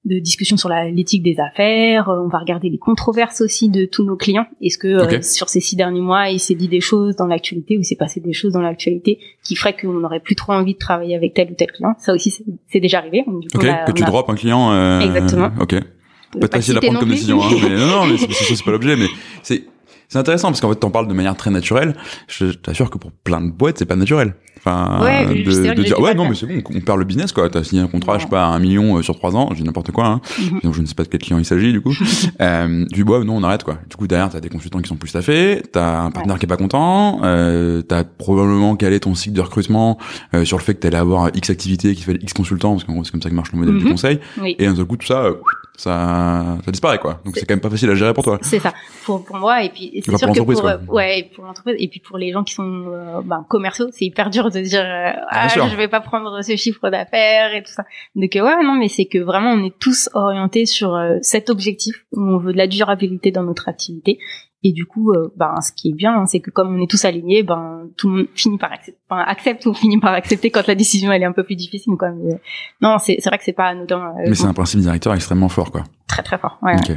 [0.05, 3.85] de discussions sur la- l'éthique des affaires, euh, on va regarder les controverses aussi de
[3.85, 4.45] tous nos clients.
[4.61, 7.75] Est-ce que euh, sur ces six derniers mois, il s'est dit des choses dans l'actualité
[7.77, 10.73] ou il s'est passé des choses dans l'actualité qui feraient qu'on n'aurait plus trop envie
[10.73, 11.95] de travailler avec tel ou tel client?
[11.99, 13.23] Ça aussi, c'est- déjà arrivé.
[13.27, 14.71] Donc, du coup, Ok, on a- que tu on a- droppes un client.
[14.71, 15.49] Euh, Exactement.
[15.59, 15.75] Ok.
[15.75, 18.95] pas va facile à prendre comme décision, hein, mais non, non, mais c'est pas l'objet,
[18.95, 19.07] mais
[19.43, 19.63] c'est
[20.09, 21.95] c'est intéressant parce qu'en fait t'en parles de manière très naturelle.
[22.27, 24.33] Je t'assure que pour plein de boîtes c'est pas naturel.
[24.57, 27.49] Enfin, Ouais, de, de dire ouais non mais c'est bon, on perd le business quoi.
[27.49, 29.55] T'as signé un contrat, je sais pas, à un million euh, sur trois ans, je
[29.55, 30.05] dis n'importe quoi.
[30.07, 30.21] Hein.
[30.37, 30.59] Mhm.
[30.63, 31.93] Donc, je ne sais pas de quel client il s'agit du coup.
[32.41, 33.77] euh, tu dis ouais non on arrête quoi.
[33.89, 36.49] Du coup derrière t'as des consultants qui sont plus staffés, t'as un partenaire qui est
[36.49, 39.97] pas content, euh, t'as probablement calé ton cycle de recrutement
[40.33, 42.93] euh, sur le fait que t'allais avoir X activités qui fait X consultants parce qu'en
[42.95, 43.91] gros c'est comme ça que marche le modèle du Mhm.
[43.91, 44.19] conseil.
[44.41, 44.57] Oui.
[44.59, 45.35] Et d'un seul coup tout ça euh,
[45.79, 47.21] ça ça disparaît quoi.
[47.23, 48.37] Donc c'est quand même pas facile à gérer pour toi.
[48.41, 48.73] C'est ça.
[49.05, 50.95] Pour, pour moi, et puis c'est sûr pour que l'entreprise, pour, quoi.
[50.95, 54.29] ouais, pour l'entreprise, et puis pour les gens qui sont euh, ben, commerciaux, c'est hyper
[54.29, 57.83] dur de dire euh, ah, je vais pas prendre ce chiffre d'affaires et tout ça.
[58.15, 61.49] Donc euh, ouais, non, mais c'est que vraiment on est tous orientés sur euh, cet
[61.49, 64.19] objectif où on veut de la durabilité dans notre activité.
[64.61, 66.89] Et du coup, euh, ben, ce qui est bien, hein, c'est que comme on est
[66.89, 70.49] tous alignés, ben, tout le monde finit par accepter, enfin, accepte ou finit par accepter
[70.51, 71.93] quand la décision elle est un peu plus difficile.
[71.97, 72.11] Quoi.
[72.11, 72.37] Mais, euh,
[72.81, 74.01] non, c'est vrai que c'est pas anodin.
[74.17, 75.85] euh, Mais c'est un principe directeur extrêmement fort quoi.
[76.07, 76.59] très très fort.
[76.61, 76.75] Ouais.
[76.75, 76.91] Ok.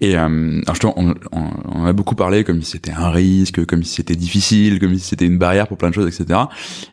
[0.00, 3.64] Et euh, alors justement, on, on, on a beaucoup parlé comme si c'était un risque,
[3.66, 6.40] comme si c'était difficile, comme si c'était une barrière pour plein de choses, etc.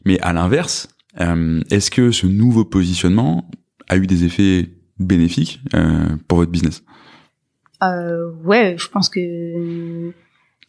[0.05, 0.89] Mais à l'inverse,
[1.21, 3.49] euh, est-ce que ce nouveau positionnement
[3.89, 6.83] a eu des effets bénéfiques euh, pour votre business?
[7.83, 9.19] Euh, ouais, je pense que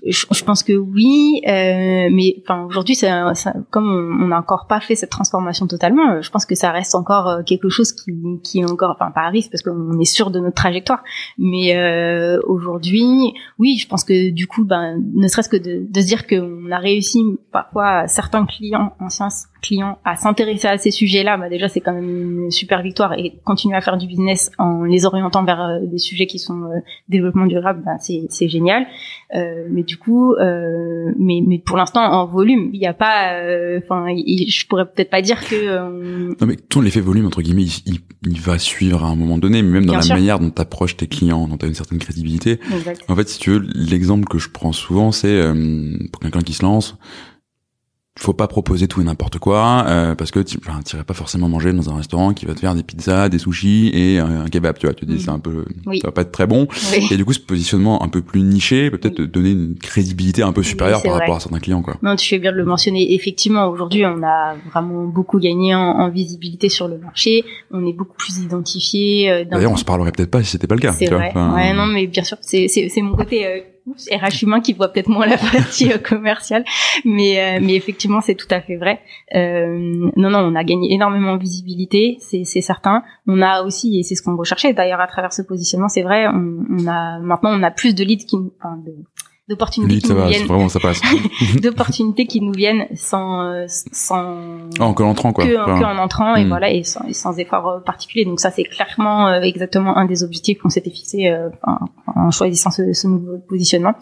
[0.07, 4.67] je, je pense que oui, euh, mais enfin aujourd'hui, un- ça- comme on n'a encore
[4.67, 7.93] pas fait cette transformation totalement, euh, je pense que ça reste encore euh, quelque chose
[7.93, 11.03] qui, qui est encore, enfin pas à risque parce qu'on est sûr de notre trajectoire,
[11.39, 16.01] mais euh, aujourd'hui, oui, je pense que du coup, ben, ne serait-ce que de, de
[16.01, 17.23] se dire qu'on a réussi
[17.53, 19.29] parfois certains clients anciens
[19.65, 23.33] clients à s'intéresser à ces sujets-là, bah déjà c'est quand même une super victoire et
[23.45, 26.81] continuer à faire du business en les orientant vers euh, des sujets qui sont euh,
[27.09, 28.87] développement durable, bah, c'est génial.
[29.35, 33.33] Euh, mais du coup, euh, mais mais pour l'instant en volume, il n'y a pas,
[33.79, 36.35] enfin, je pourrais peut-être pas dire que.
[36.41, 39.63] Non mais ton effet volume entre guillemets, il, il, va suivre à un moment donné,
[39.63, 41.99] mais même dans la manière dont tu approches tes clients, dont tu as une certaine
[41.99, 42.61] crédibilité.
[43.09, 45.43] En fait, si tu veux, l'exemple que je prends souvent, c'est
[46.13, 46.99] pour quelqu'un qui se lance
[48.17, 51.73] faut pas proposer tout et n'importe quoi euh, parce que tu n'irais pas forcément manger
[51.73, 54.87] dans un restaurant qui va te faire des pizzas, des sushis et un, kebab, tu
[54.87, 55.65] vois, tu dis c'est un peu
[56.01, 56.69] ça va pas être très bon.
[57.11, 60.43] Et du coup ce positionnement un peu plus niché peut peut-être te donner une crédibilité
[60.43, 61.97] un peu supérieure par rapport à certains clients quoi.
[62.03, 63.15] Non, tu fais bien de le mentionner.
[63.15, 68.17] Effectivement, aujourd'hui, on a vraiment beaucoup gagné en, visibilité sur le marché, on est beaucoup
[68.17, 71.07] plus identifié euh, D'ailleurs, on se parlerait peut-être pas si c'était pas le cas, C'est
[71.07, 71.33] vrai.
[71.35, 75.09] ouais, non mais bien sûr, c'est c'est mon côté euh, RH humain qui voit peut-être
[75.09, 76.65] moins la partie euh, commerciale,
[77.05, 79.01] mais euh, mais effectivement c'est tout à fait vrai.
[79.35, 83.03] Euh, non non, on a gagné énormément en visibilité, c'est certain.
[83.27, 86.27] On a aussi et c'est ce qu'on recherchait d'ailleurs à travers ce positionnement, c'est vrai.
[86.29, 88.93] On, on, a maintenant on a plus de leads qui, enfin, de,
[89.49, 90.47] d'opportunités qui nous viennent.
[90.47, 91.01] vraiment ça passe.
[91.63, 94.39] D'opportunités qui nous viennent sans euh, sans
[94.79, 95.45] ah, en entrant quoi.
[95.45, 96.49] Que, en entrant et hmm.
[96.49, 100.25] voilà et sans, sans effort euh, particulier donc ça c'est clairement euh, exactement un des
[100.25, 101.31] objectifs qu'on s'était fixé
[101.63, 103.95] en, en, choisissant ce, ce, nouveau positionnement.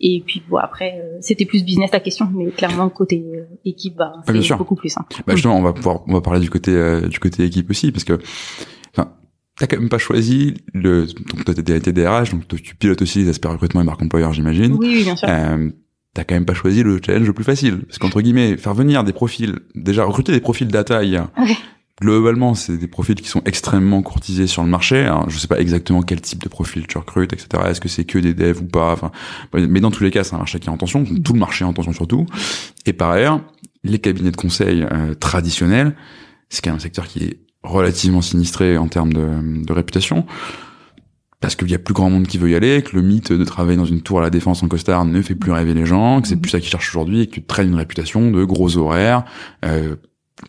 [0.00, 3.22] Et puis bon après c'était plus business la question mais clairement côté
[3.64, 5.14] équipe bah, ah, c'est beaucoup plus simple.
[5.26, 6.72] Bah justement on va pouvoir on va parler du côté
[7.08, 8.18] du côté équipe aussi parce que
[9.58, 13.28] t'as quand même pas choisi le donc toi t'es DRH donc tu pilotes aussi les
[13.28, 14.72] aspects recrutement et marque employeur j'imagine.
[14.72, 15.28] Oui, oui bien sûr.
[15.30, 15.70] Euh,
[16.12, 17.80] t'as quand même pas choisi le challenge le plus facile.
[17.86, 21.02] Parce qu'entre guillemets faire venir des profils déjà recruter des profils data
[22.00, 25.02] globalement c'est des profils qui sont extrêmement courtisés sur le marché.
[25.02, 28.04] Alors, je sais pas exactement quel type de profil tu recrutes etc est-ce que c'est
[28.04, 28.92] que des devs ou pas?
[28.92, 29.12] Enfin
[29.52, 31.04] mais dans tous les cas c'est un marché qui est en tension.
[31.04, 32.26] Tout le marché est en tension surtout.
[32.86, 33.40] Et par ailleurs
[33.84, 35.94] les cabinets de conseil euh, traditionnels
[36.48, 40.24] c'est quand même un secteur qui est relativement sinistré en termes de, de réputation
[41.44, 43.44] parce qu'il y a plus grand monde qui veut y aller, que le mythe de
[43.44, 46.22] travailler dans une tour à la défense en costard ne fait plus rêver les gens,
[46.22, 46.40] que c'est mhm.
[46.40, 49.26] plus ça qu'ils cherchent aujourd'hui et que tu traînes une réputation de gros horaires,
[49.62, 49.96] euh,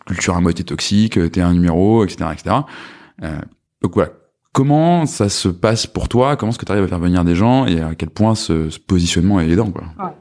[0.06, 2.56] culture à moitié toxique, t'es un numéro, etc., etc.
[3.22, 3.38] Euh,
[3.82, 4.12] donc voilà.
[4.52, 6.34] Comment ça se passe pour toi?
[6.36, 8.70] Comment est-ce que tu arrives à faire venir des gens et à quel point ce,
[8.70, 9.84] ce positionnement est aidant quoi?
[9.98, 10.12] Ouais.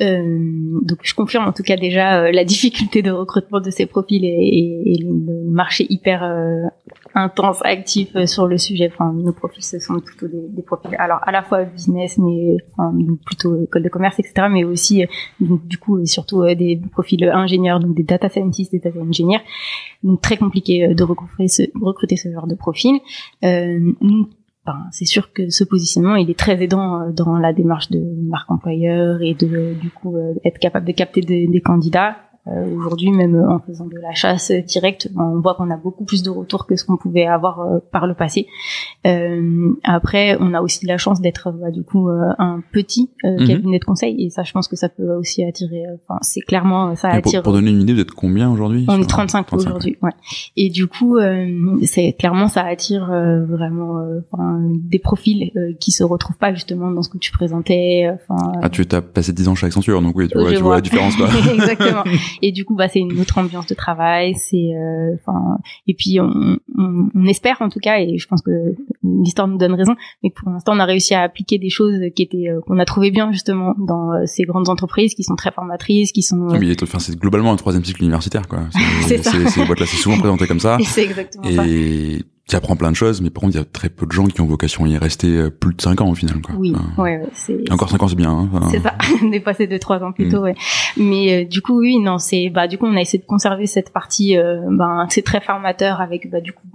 [0.00, 3.86] Euh, donc je confirme en tout cas déjà euh, la difficulté de recrutement de ces
[3.86, 6.68] profils et, et, et le marché hyper euh,
[7.14, 8.90] intense, actif euh, sur le sujet.
[8.92, 12.56] Enfin, nos profils ce sont plutôt des, des profils, alors à la fois business, mais
[12.72, 14.46] enfin, plutôt école de commerce, etc.
[14.50, 15.04] Mais aussi
[15.40, 19.42] du coup surtout des profils ingénieurs, donc des data scientists, des data engineers.
[20.04, 23.00] Donc très compliqué de recruter ce, recruter ce genre de profil.
[23.42, 24.28] nous,
[24.90, 28.50] c'est sûr que ce positionnement, il est très aidant euh, dans la démarche de marque
[28.50, 32.16] employeur et de du coup euh, être capable de capter des candidats
[32.74, 36.30] aujourd'hui, même en faisant de la chasse directe, on voit qu'on a beaucoup plus de
[36.30, 38.46] retours que ce qu'on pouvait avoir euh, par le passé.
[39.06, 43.46] Euh, après, on a aussi la chance d'être bah, du coup un petit mhm.
[43.46, 45.84] cabinet de conseil, et ça, je pense que ça peut aussi attirer.
[45.94, 47.42] Enfin, c'est clairement ça attire.
[47.42, 50.10] Pour, donner une idée, vous êtes combien aujourd'hui On est 35, aujourd'hui, ouais.
[50.56, 51.18] Et du coup,
[51.84, 53.06] c'est clairement ça attire
[53.48, 54.02] vraiment
[54.68, 58.10] des profils qui se retrouvent pas justement dans ce que tu présentais.
[58.62, 60.80] Ah, tu as passé 10 ans chez Accenture, donc oui, tu vois, tu vois la
[60.80, 61.16] différence.
[61.16, 61.28] Quoi.
[61.54, 62.04] Exactement.
[62.42, 66.20] Et du coup bah c'est une autre ambiance de travail c'est euh, enfin et puis
[66.20, 68.50] on, on, on, espère en tout cas et je pense que
[69.02, 72.22] l'histoire nous donne raison mais pour l'instant on a réussi à appliquer des choses qui
[72.22, 75.50] étaient euh, qu'on a trouvé bien justement dans euh, ces grandes entreprises qui sont très
[75.50, 78.60] formatrices qui sont oui, mais enfin, c'est globalement un troisième cycle universitaire quoi.
[79.06, 80.78] C'est c'est boîtes là c'est souvent présenté comme ça.
[80.84, 82.18] C'est exactement et...
[82.18, 84.12] ça tu apprends plein de choses, mais par contre, il y a très peu de
[84.12, 86.40] gens qui ont vocation à y rester euh, plus de 5 ans au final.
[86.40, 86.54] Quoi.
[86.56, 87.70] Oui, ouais, ouais c'est...
[87.70, 88.30] Encore 5 ans, c'est bien.
[88.30, 90.44] Hein, c'est ça, on est passé de 3 ans plus tôt, mm.
[90.44, 90.54] ouais.
[90.96, 92.48] Mais euh, du coup, oui, non, c'est...
[92.48, 96.00] Bah, du coup, on a essayé de conserver cette partie, euh, ben, c'est très formateur
[96.00, 96.66] avec, bah, du coup,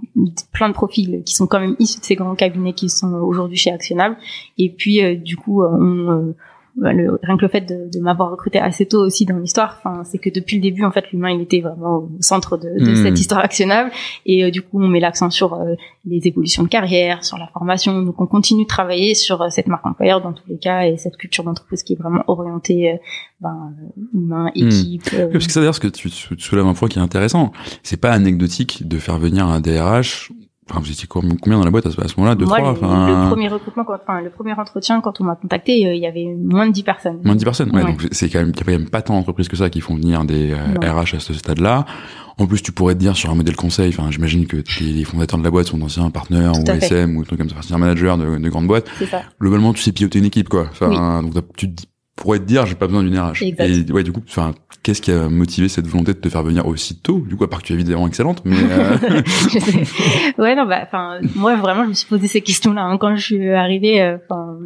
[0.52, 3.56] plein de profils qui sont quand même issus de ces grands cabinets qui sont aujourd'hui
[3.56, 4.16] chez Actionnable.
[4.58, 6.34] Et puis, euh, du coup, on bah,
[6.76, 10.02] le, rien que le fait de, de m'avoir recruté assez tôt aussi dans l'histoire, enfin,
[10.04, 12.94] c'est que depuis le début, en fait, l'humain, il était vraiment au centre de, de
[12.94, 13.16] cette hmm.
[13.16, 13.90] histoire actionnable.
[14.26, 17.46] Et euh, du coup, on met l'accent sur euh, les évolutions de carrière, sur la
[17.48, 18.02] formation.
[18.02, 20.96] Donc, on continue de travailler sur euh, cette marque employeur dans tous les cas et
[20.96, 22.98] cette culture d'entreprise qui est vraiment orientée
[23.40, 23.72] ben,
[24.12, 24.66] humain, hmm.
[24.66, 25.10] équipe.
[25.32, 28.00] Parce que ça, d'ailleurs, ce que tu, tu soulèves un point qui est intéressant, c'est
[28.00, 30.32] pas anecdotique de faire venir un DRH
[30.70, 32.34] Enfin, vous étiez combien dans la boîte à ce, moment-là?
[32.34, 35.36] Deux, Moi, trois le, le premier recrutement, quand, enfin, le premier entretien, quand on m'a
[35.36, 37.20] contacté, euh, il y avait moins de 10 personnes.
[37.22, 37.82] Moins de 10 personnes, ouais.
[37.82, 39.82] Donc, c'est quand même, il y a quand même pas tant d'entreprises que ça qui
[39.82, 41.84] font venir des RH euh, à ce stade-là.
[42.38, 45.38] En plus, tu pourrais te dire sur un modèle conseil, enfin, j'imagine que les fondateurs
[45.38, 48.38] de la boîte sont d'anciens partenaires ou SM ou trucs comme ça, anciens managers de,
[48.38, 48.88] de grandes boîtes.
[49.10, 49.22] Ça.
[49.40, 50.66] Globalement, tu sais piloter une équipe, quoi.
[50.70, 53.42] Enfin, donc, tu te dis pourrait te dire j'ai pas besoin d'une RH.
[53.42, 53.88] Exact.
[53.88, 56.66] Et ouais, du coup, enfin, qu'est-ce qui a motivé cette volonté de te faire venir
[56.66, 58.96] aussi tôt Du coup, à part que tu es évidemment excellente, mais euh...
[60.38, 62.98] Ouais, non, bah, enfin, moi vraiment, je me suis posé ces questions-là hein.
[62.98, 64.00] quand je suis arrivée.
[64.02, 64.58] euh, Enfin,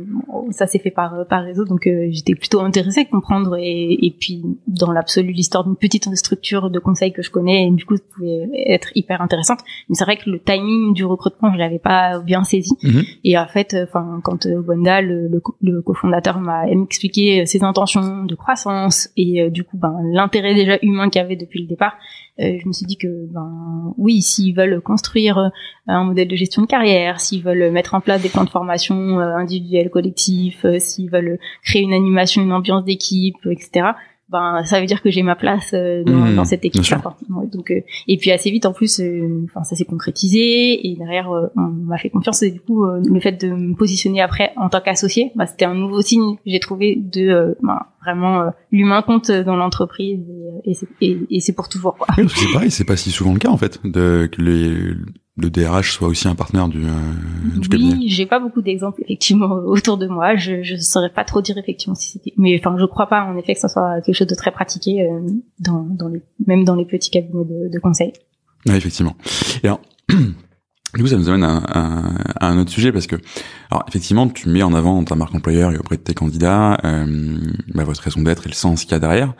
[0.50, 4.14] ça s'est fait par par réseau, donc euh, j'étais plutôt intéressée de comprendre et, et
[4.18, 7.96] puis dans l'absolu, l'histoire d'une petite structure de conseil que je connais, et du coup,
[7.96, 9.61] ça pouvait être hyper intéressante.
[9.88, 12.72] Mais c'est vrai que le timing du recrutement, je l'avais pas bien saisi.
[12.82, 13.02] Mhm.
[13.24, 17.64] Et en fait, enfin, quand euh, Wanda, le, le, co- le cofondateur, m'a expliqué ses
[17.64, 21.61] intentions de croissance et euh, du coup, ben, l'intérêt déjà humain qu'il y avait depuis
[21.61, 21.96] le départ,
[22.40, 25.48] euh, je me suis dit que, ben, oui, s'ils veulent construire euh,
[25.88, 29.18] un modèle de gestion de carrière, s'ils veulent mettre en place des plans de formation
[29.18, 33.90] euh, individuels, collectifs, euh, s'ils veulent créer une animation, une ambiance d'équipe, euh, etc.
[34.31, 36.85] Ben, ça veut dire que j'ai ma place euh, dans, Mhm, dans cette équipe.
[36.85, 37.01] sûr.
[37.53, 41.31] Donc, euh, et puis assez vite en plus, euh, enfin ça s'est concrétisé et derrière
[41.33, 44.53] euh, on m'a fait confiance et du coup euh, le fait de me positionner après
[44.57, 48.51] en tant qu'associé, bah, c'était un nouveau signe que j'ai trouvé de bah, vraiment euh,
[48.71, 50.21] l'humain compte dans l'entreprise
[50.64, 52.07] et, et c'est- et, et c'est pour toujours quoi.
[52.19, 54.75] Oui, c'est pareil, c'est pas si souvent le cas en fait, de que les,
[55.40, 57.94] le DRH soit aussi un partenaire du, euh, du cabinet.
[57.94, 60.37] Oui, j'ai pas beaucoup d'exemples effectivement autour de moi.
[60.37, 63.37] Je je saurais pas trop dire effectivement si c'était, mais enfin je crois pas en
[63.37, 65.20] effet que ça soit quelque chose de très pratiqué euh,
[65.61, 68.12] dans dans les même dans les petits cabinets de, de conseil.
[68.66, 69.16] Oui, effectivement.
[69.62, 73.14] Et alors, du coup, ça nous amène à, à- à un autre sujet parce que,
[73.70, 77.38] alors, effectivement, tu mets en avant ta marque employeur et auprès de tes candidats euh,
[77.74, 79.35] bah, votre raison d'être et le sens qu'il y a derrière,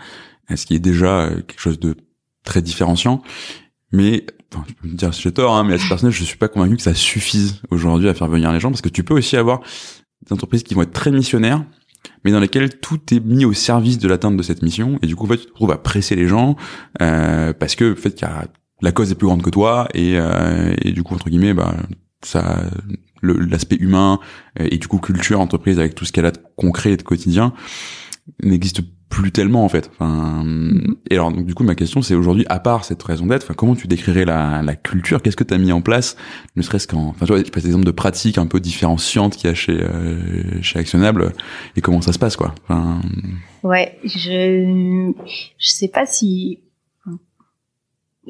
[0.55, 1.97] ce qui est déjà euh, quelque chose de
[2.45, 3.23] très différenciant.
[3.91, 6.25] Mais, enfin, je peux me dire si j'ai tort, hein, mais à titre personnel, je
[6.25, 9.05] suis pas convaincu que ça suffise aujourd'hui à faire venir les gens parce que tu
[9.05, 9.61] peux aussi avoir
[10.27, 11.65] des entreprises qui vont être très missionnaires
[12.25, 15.17] mais dans lesquelles tout est mis au service de l'atteinte de cette mission et du
[15.17, 16.57] coup en fait, tu te retrouves à presser les gens
[17.03, 18.47] euh, parce que le fait qu'il y a
[18.81, 21.75] la cause est plus grande que toi et, euh, et du coup entre guillemets bah
[22.23, 22.63] ça
[23.23, 24.21] l'aspect humain
[24.59, 27.53] et du coup culture entreprise avec tout ce qu'elle a de concret et de quotidien
[28.43, 29.91] n'existe plus tellement en fait.
[29.95, 30.45] Enfin,
[31.11, 33.55] et alors donc du coup ma question c'est aujourd'hui à part cette raison d'être, enfin
[33.55, 35.23] comment tu décrirais la, la culture?
[35.23, 36.17] Qu'est-ce que tu as mis en place?
[36.57, 39.37] Ne serait-ce qu'en, enfin tu vois, je passe des exemples de pratiques un peu différenciantes
[39.37, 41.33] qu'il y a chez euh, chez Actionnable
[41.77, 42.55] et comment ça se passe quoi.
[42.65, 43.01] Enfin,
[43.63, 45.13] Ouais, je
[45.59, 46.61] je sais pas si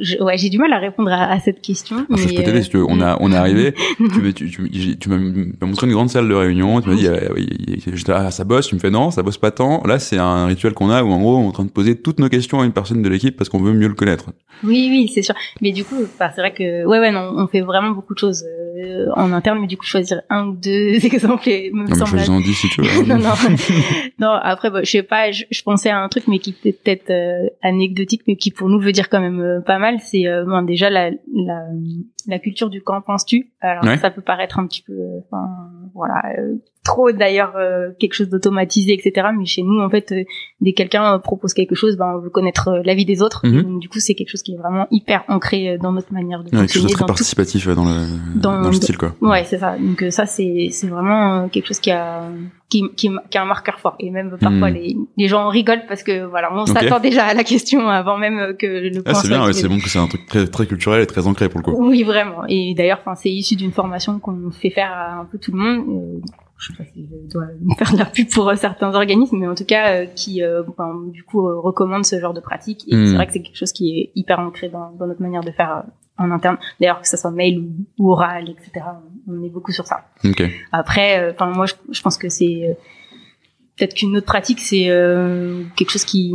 [0.00, 1.96] je, ouais, j'ai du mal à répondre à, à cette question.
[1.96, 2.86] alors, je peux t'aider euh, si tu veux.
[2.88, 3.74] On a on est arrivé.
[3.96, 5.18] tu m'as- tu, tu, j'ai- tu m'as
[5.66, 6.80] montré une grande salle de réunion.
[6.80, 7.48] Tu m'as dit euh, oui,
[7.92, 8.68] j'étais ah, ça bosse.
[8.68, 9.82] Tu me fais non, ça bosse pas tant.
[9.86, 11.96] Là c'est un rituel qu'on a où en gros on est en train de poser
[11.96, 14.26] toutes nos questions à une personne de l'équipe parce qu'on veut mieux le connaître.
[14.64, 15.34] Oui, oui, c'est sûr.
[15.60, 18.18] Mais du coup, enfin, c'est vrai que, ouais, ouais, non, on fait vraiment beaucoup de
[18.18, 21.94] choses euh, en interne, mais du coup, choisir un ou deux exemples me Non, mais
[21.94, 23.04] semble choisis-en 10 si tu veux.
[23.06, 23.34] non, non,
[24.18, 24.30] non.
[24.32, 25.30] Après, bah, je sais pas.
[25.30, 28.68] Je, je pensais à un truc, mais qui était peut-être euh, anecdotique, mais qui pour
[28.68, 29.87] nous veut dire quand même euh, pas mal.
[29.98, 31.66] C'est euh, bon, déjà la, la
[32.26, 33.50] la culture du qu'en penses-tu?
[33.60, 33.96] Alors Ouais.
[33.96, 35.46] ça peut paraître un petit peu, euh, enfin,
[35.94, 36.56] voilà, euh,
[36.88, 39.28] trop d'ailleurs euh, quelque chose d'automatisé, etc.
[39.38, 40.24] Mais chez nous, en fait, euh,
[40.60, 43.42] dès que quelqu'un euh, propose quelque chose, ben on veut connaître euh, l'avis des autres.
[43.46, 43.62] Mhm.
[43.62, 46.40] Donc, du coup, c'est quelque chose qui est vraiment hyper ancré euh, dans notre manière
[46.42, 48.96] de Ouais, quelque chose de très tout participatif ouais, dans le Dans- dans, le style
[48.96, 49.14] quoi.
[49.20, 49.76] Ouais, c'est ça.
[49.78, 52.22] Donc euh, ça, c'est c'est vraiment quelque chose qui a
[52.70, 53.96] qui qui, qui a un marqueur fort.
[54.00, 54.74] Et même parfois Hmm.
[54.74, 58.56] les les gens rigolent parce que voilà, on s'attend déjà à la question avant même
[58.58, 61.00] que le Ah, c'est bien, ouais, c'est bon que c'est un truc très très culturel
[61.02, 61.76] et très ancré pour le coup.
[61.90, 62.42] Oui, vraiment.
[62.48, 65.58] Et d'ailleurs, enfin, c'est issu d'une formation qu'on fait faire à un peu tout le
[65.58, 66.22] monde.
[66.58, 67.46] Je sais pas si je dois
[67.78, 70.62] faire de la pub pour euh, certains organismes, mais en tout cas, euh, qui, euh,
[70.68, 72.84] enfin, du coup, euh, recommandent ce genre de pratique.
[72.88, 73.06] Et Hmm.
[73.06, 75.50] c'est vrai que c'est quelque chose qui est hyper ancré dans, dans notre manière de
[75.52, 75.84] faire
[76.18, 76.58] en interne.
[76.80, 77.64] D'ailleurs, que ce soit mail
[77.98, 78.84] ou, oral, etc.
[79.28, 80.04] On est beaucoup sur ça.
[80.24, 80.42] Ok.
[80.72, 82.74] Après, euh, enfin moi, je, je pense que c'est euh,
[83.76, 86.34] peut-être qu'une autre pratique, c'est euh, quelque chose qui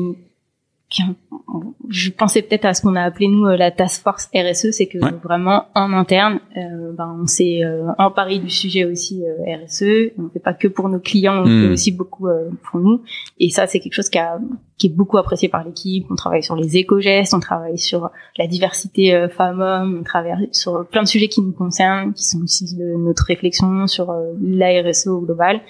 [1.89, 4.88] je pensais peut-être à ce qu'on a appelé nous euh, la task force RSE, c'est
[4.88, 5.12] que Ouais.
[5.23, 10.12] vraiment en interne, euh, ben, on s'est euh, emparé du sujet aussi euh, RSE.
[10.17, 11.62] On fait pas que pour nos clients, on Hmm.
[11.63, 12.27] fait aussi beaucoup
[12.63, 13.01] pour nous.
[13.39, 14.39] Et ça, c'est quelque chose qui, a,
[14.77, 16.06] qui est beaucoup apprécié par l'équipe.
[16.10, 21.03] On travaille sur les éco-gestes, on travaille sur la diversité femmes-hommes, on travaille sur plein
[21.03, 25.21] de sujets qui nous concernent, qui sont aussi de notre réflexion sur la RSE au
[25.21, 25.62] global.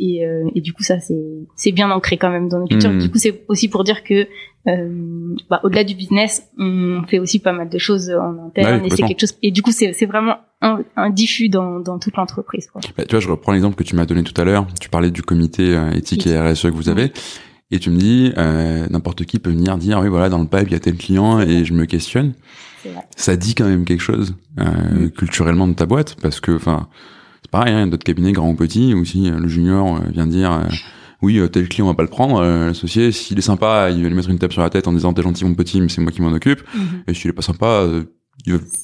[0.00, 2.90] Et, euh, et du coup, ça, c'est bien ancré quand même dans nos cultures.
[2.90, 3.00] Mhm.
[3.00, 4.28] Du coup, c'est aussi pour dire que
[4.68, 8.84] euh, bah, au-delà du business, on fait aussi pas mal de choses en interne.
[8.84, 9.36] et c'est quelque chose.
[9.42, 12.68] Et du coup, c'est vraiment un, un diffus dans, dans toute l'entreprise.
[12.74, 14.66] Bah, tu vois, je reprends l'exemple que tu m'as donné tout à l'heure.
[14.80, 17.12] Tu parlais du comité euh, éthique et RSE que vous avez.
[17.70, 20.68] Et tu me dis, euh, n'importe qui peut venir dire, oui, voilà, dans le pipe,
[20.68, 22.32] il y a tel client, et je me questionne.
[22.84, 23.02] Vrai.
[23.16, 24.34] Ça dit quand même quelque chose
[25.16, 26.88] culturellement de ta boîte, parce que, enfin,
[27.42, 30.62] c'est pareil, hein, d'autres cabinets, grands ou petits, ou si le junior vient dire,
[31.22, 34.02] oui, euh, tel client, on va pas le prendre, euh, l'associé, s'il est sympa, il
[34.02, 35.88] va lui mettre une tape sur la tête en disant, t'es gentil, mon petit, mais
[35.88, 36.62] c'est moi qui m'en occupe.
[37.06, 38.04] Et s'il est pas sympa, euh,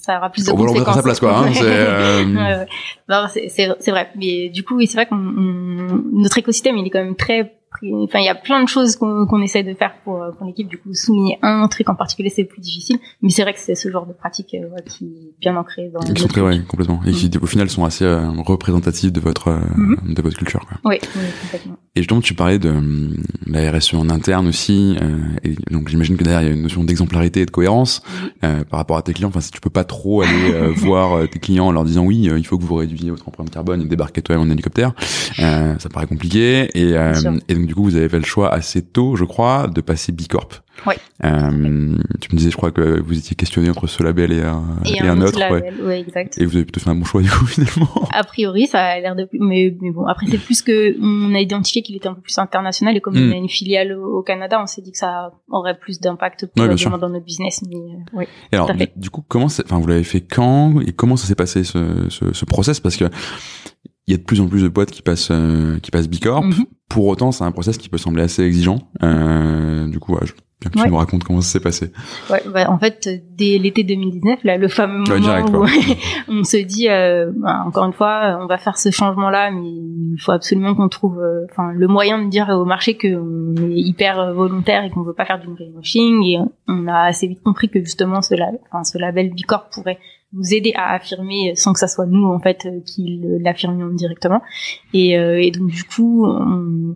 [0.02, 0.96] Ça aura plus de on conséquences.
[0.96, 1.38] sa place, quoi.
[1.38, 2.64] Hein, c'est, euh,
[3.92, 4.08] vrai.
[4.16, 8.20] Mais du coup, oui, c'est vrai on- notre écosystème, il est quand même très enfin
[8.20, 10.78] il y a plein de choses qu'on essaie de faire pour, euh, pour l'équipe du
[10.78, 12.98] coup souligner un truc en particulier c'est plus difficile.
[13.22, 16.00] Mais c'est vrai que c'est ce genre de pratique euh, qui est bien ancré dans
[16.00, 17.00] qui sont très ouais, complètement.
[17.06, 17.42] Et qui mm.
[17.42, 20.14] au final sont assez euh, représentatifs de votre mm-hmm.
[20.14, 20.78] de votre culture quoi.
[20.84, 21.76] Oui, oui, complètement.
[21.96, 22.74] Et justement tu parlais de,
[23.46, 24.96] la RSE en interne aussi
[25.42, 28.02] et donc j'imagine que derrière il y a une notion d'exemplarité et de cohérence
[28.40, 29.28] par rapport à tes clients.
[29.28, 32.46] Enfin si tu peux pas trop aller voir tes clients en leur disant oui il
[32.46, 34.92] faut que vous réduisiez votre empreinte carbone et débarquer toi-même en hélicoptère
[35.36, 36.68] ça paraît compliqué.
[36.74, 36.94] Et,
[37.48, 40.12] et donc du coup vous avez fait le choix assez tôt, je crois, de passer
[40.12, 40.62] Bicorp.
[40.86, 40.94] Oui.
[41.24, 44.62] Euh, tu me disais, je crois que vous étiez questionné entre ce label et un,
[44.84, 45.38] et, un, autre.
[45.38, 46.00] Label, ouais.
[46.00, 46.36] exact.
[46.38, 48.08] Et vous avez plutôt fait un bon choix du coup finalement.
[48.12, 51.40] A priori, ça a l'air de, mais, mais bon, après c'est plus que on a
[51.40, 53.32] identifié qu'il était un peu plus international et comme on hmm.
[53.32, 57.08] a une filiale au, Canada, on s'est dit que ça aurait plus d'impact probablement dans
[57.08, 57.62] notre business.
[57.68, 58.24] Mais euh, oui.
[58.52, 61.62] Et alors, du, coup, comment, enfin, vous l'avez fait quand et comment ça s'est passé
[61.64, 62.80] ce, ce, ce process?
[62.80, 63.04] Parce que
[64.06, 66.44] il y a de plus en plus de boîtes qui passent euh, qui passent Bicorp.
[66.44, 66.66] Mhm.
[66.88, 68.78] Pour autant, c'est un process qui peut sembler assez exigeant.
[69.02, 70.32] Euh, du coup, ouais, je,
[70.70, 71.92] que tu nous racontes comment ça s'est passé.
[72.30, 75.66] Ouais, bah, en fait, dès l'été 2019, là, le fameux moment où
[76.28, 80.16] on se dit, euh, bah, encore une fois, on va faire ce changement-là, mais il
[80.18, 84.32] faut absolument qu'on trouve, euh, enfin, le moyen de dire au marché qu'on est hyper
[84.34, 86.22] volontaire et qu'on veut pas faire du greenwashing.
[86.24, 86.38] Et
[86.68, 89.98] on a assez vite compris que justement, ce, ce label Bicorp pourrait
[90.34, 94.42] nous aider à affirmer sans que ça soit nous en fait euh, qui l'affirmions directement.
[94.92, 96.94] Et, euh, et, donc du coup on,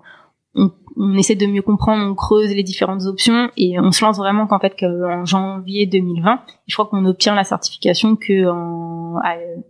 [0.54, 4.18] on, on, essaie de mieux comprendre on creuse les différentes options et on se lance
[4.18, 9.20] vraiment qu'en fait qu'en janvier 2020 je crois qu'on obtient la certification que en,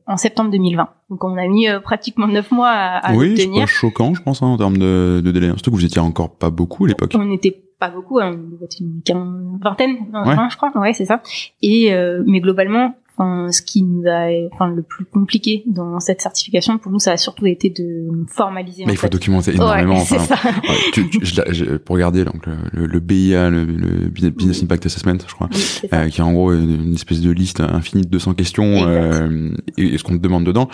[0.06, 3.48] en septembre 2020 donc on a mis euh, pratiquement neuf mois à, à oui, c'est
[3.48, 5.48] pas choquant je pense hein, en termes de, de délai.
[5.48, 7.12] Surtout que vous étiez encore pas beaucoup à l'époque.
[7.14, 8.36] On n'était pas beaucoup, hein,
[8.80, 11.22] une vingtaine, je crois, ouais, c'est ça.
[11.62, 11.94] Et
[12.26, 16.92] mais globalement, Enfin, ce qui nous a, enfin, le plus compliqué dans cette certification, pour
[16.92, 18.84] nous, ça a surtout été de formaliser.
[18.86, 19.96] Mais il faut documenter énormément.
[19.96, 20.50] Ouais, enfin,
[20.92, 25.34] tu, tu, je, pour regarder donc le, le BIA, le, le, Business Impact Assessment, je
[25.34, 25.48] crois,
[25.92, 29.94] euh, qui est en gros une espèce de liste infinie de 200 questions euh, et,
[29.94, 30.68] et, ce qu'on te demande dedans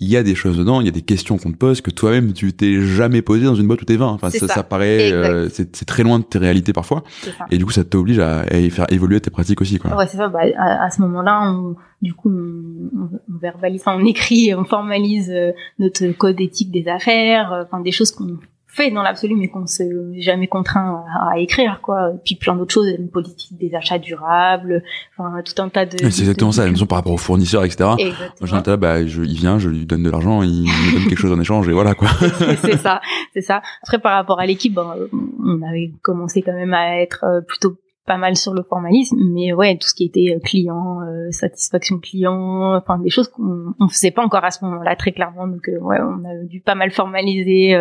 [0.00, 1.90] il y a des choses dedans, il y a des questions qu'on te pose que
[1.90, 4.06] toi-même tu t'es jamais posé dans une boîte où t'es 20.
[4.06, 7.04] Enfin, ça, ça, paraît, euh, c'est très loin de tes réalités parfois.
[7.50, 9.96] Et du coup, ça t'oblige à, à, faire évoluer tes pratiques aussi, quoi.
[9.96, 10.28] Ouais, c'est ça.
[10.28, 11.54] Bah, à, ce moment-là,
[12.02, 16.88] du coup, on, on, verbalise, enfin, on écrit, on formalise euh, notre code éthique des
[16.88, 18.38] affaires, euh, enfin, des choses qu'on
[18.74, 22.10] fait dans l'absolu, mais qu'on s'est jamais contraint à, écrire, quoi.
[22.10, 24.82] Et puis plein d'autres choses, une politique des achats durables,
[25.16, 25.96] enfin tout un tas de.
[25.98, 27.90] c'est exactement ça, la même par rapport aux fournisseurs, etc.
[27.98, 28.62] Exactement.
[28.66, 31.32] Moi, bah, je, il vient, je lui donne de l'argent, il me donne quelque chose
[31.32, 32.08] en échange, et voilà, quoi.
[32.62, 33.00] c'est ça,
[33.32, 33.62] c'est ça.
[33.82, 37.76] Après, par rapport à l'équipe, on avait commencé quand même à être euh, plutôt
[38.06, 41.98] pas mal sur le formalisme, mais ouais, tout ce qui était euh, client, euh, satisfaction
[41.98, 45.46] client, enfin des choses qu'on on faisait pas encore à ce moment-là très clairement.
[45.46, 47.74] Donc euh, ouais, on a dû pas mal formaliser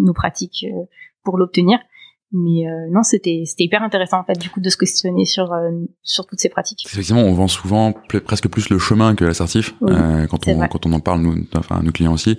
[0.00, 0.66] nos pratiques
[1.24, 1.78] pour l'obtenir.
[2.32, 2.62] Mais
[2.92, 5.52] non, c'était c'était hyper intéressant en fait du coup de se questionner sur
[6.02, 6.86] sur toutes ces pratiques.
[6.86, 7.92] Effectivement, on vend souvent
[8.24, 11.90] presque plus le chemin que l'assertif quand on quand on en parle nous enfin nos
[11.90, 12.38] clients aussi.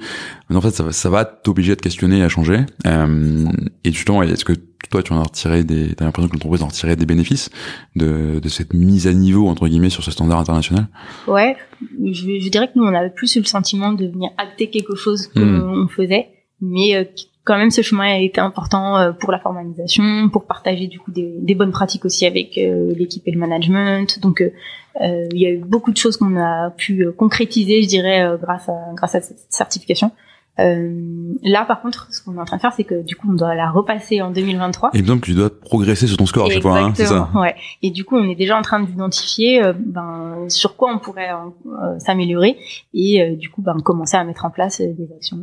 [0.49, 2.61] Mais en fait, ça va ça va t'obliger à te questionner et à changer.
[2.86, 4.53] et justement, est-ce que
[4.89, 7.49] toi, tu en as retiré des, t'as l'impression que l'entreprise en retirait des bénéfices
[7.95, 10.88] de, de cette mise à niveau, entre guillemets, sur ce standard international?
[11.27, 11.55] Ouais.
[12.03, 14.95] Je, je dirais que nous, on avait plus eu le sentiment de venir acter quelque
[14.95, 15.89] chose qu'on hmm.
[15.89, 16.29] faisait,
[16.61, 17.03] mais euh,
[17.43, 21.11] quand même, ce chemin a été important euh, pour la formalisation, pour partager du coup
[21.11, 24.19] des, des bonnes pratiques aussi avec euh, l'équipe et le management.
[24.19, 24.43] Donc,
[24.99, 28.73] il y a eu beaucoup de choses qu'on a pu concrétiser, je dirais, grâce à
[28.93, 30.11] grâce à cette certification.
[30.59, 33.27] Euh, là, par contre, ce qu'on est en train de faire, c'est que du coup,
[33.29, 34.91] on doit la repasser en 2023.
[34.93, 37.55] Et donc, tu dois progresser sur ton score à chaque fois, hein, c'est ça Ouais.
[37.81, 41.31] Et du coup, on est déjà en train d'identifier euh, ben, sur quoi on pourrait
[41.31, 42.57] euh, s'améliorer
[42.93, 45.37] et du coup, ben, commencer à mettre en place des actions,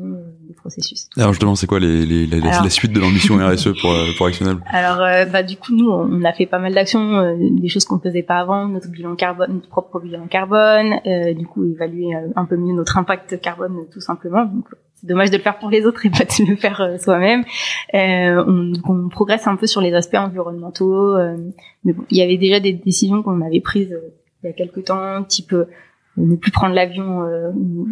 [0.46, 1.09] des processus.
[1.16, 4.62] Alors justement, c'est quoi les, les, les la suite de l'ambition RSE pour, pour Actionable
[4.66, 4.98] Alors,
[5.32, 8.38] bah, du coup, nous, on a fait pas mal d'actions, des choses qu'on faisait pas
[8.38, 11.00] avant, notre bilan carbone, notre propre bilan carbone,
[11.34, 14.44] du coup, évaluer un peu mieux notre impact carbone, tout simplement.
[14.44, 14.66] Donc,
[15.01, 17.44] c'est dommage de le faire pour les autres et pas de le faire euh, soi-même.
[17.94, 21.36] Euh, on, on, progresse un peu sur les aspects environnementaux, euh,
[21.84, 24.53] mais bon, il y avait déjà des décisions qu'on avait prises euh, il y a
[24.53, 25.55] quelques temps, type
[26.19, 27.51] ne plus prendre l'avion, euh,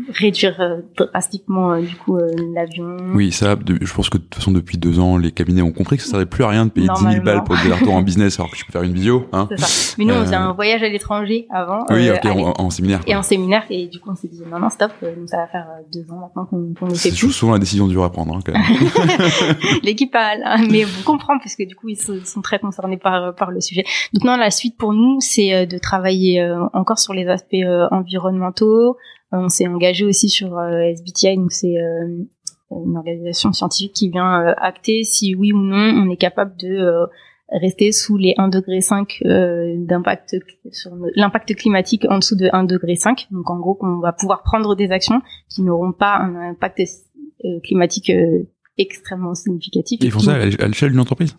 [0.09, 2.19] réduire euh, drastiquement euh, du coup
[2.55, 2.97] l'avion.
[3.15, 5.97] Oui, ça, je pense que de toute façon depuis deux ans, les cabinets ont compris
[5.97, 8.03] que ça servait plus à rien de payer 10 000 balles pour des retour en
[8.03, 9.27] business alors que tu peux faire une visio.
[9.33, 9.49] Hein.
[9.57, 9.95] Ça.
[9.99, 11.85] Mais nous, on faisait un voyage à l'étranger avant.
[11.91, 12.27] Oui, ok,
[12.59, 13.01] en, séminaire.
[13.07, 15.47] Et en séminaire, et du coup, on s'est dit non, non, stop, nous ça va
[15.47, 17.17] faire deux ans maintenant qu'on qu fait plus.
[17.17, 18.35] C'est souvent la décision dure à prendre.
[18.35, 18.63] Hein, quand même.
[19.83, 23.61] L'équipe a, mais vous comprenez puisque du coup ils sont très concernés par par le
[23.61, 23.85] sujet.
[24.13, 27.55] Donc non, la suite pour nous, c'est de travailler encore sur les aspects
[27.91, 28.97] environnementaux environnementaux.
[29.33, 32.25] Euh, on s'est engagé aussi sur euh, SBTI, donc c'est euh,
[32.71, 37.07] une organisation scientifique qui vient acter si oui ou non on est capable de
[37.49, 40.35] rester sous les 1 degré 5 d'impact
[40.73, 43.29] sur l'impact climatique en dessous de 1 degré 5.
[43.31, 46.83] Donc en gros, qu'on va pouvoir prendre des actions qui n'auront pas un impact
[47.63, 48.11] climatique
[48.79, 50.01] extrêmement significatif.
[50.03, 51.37] ils font ça à l'échelle d'une entreprise?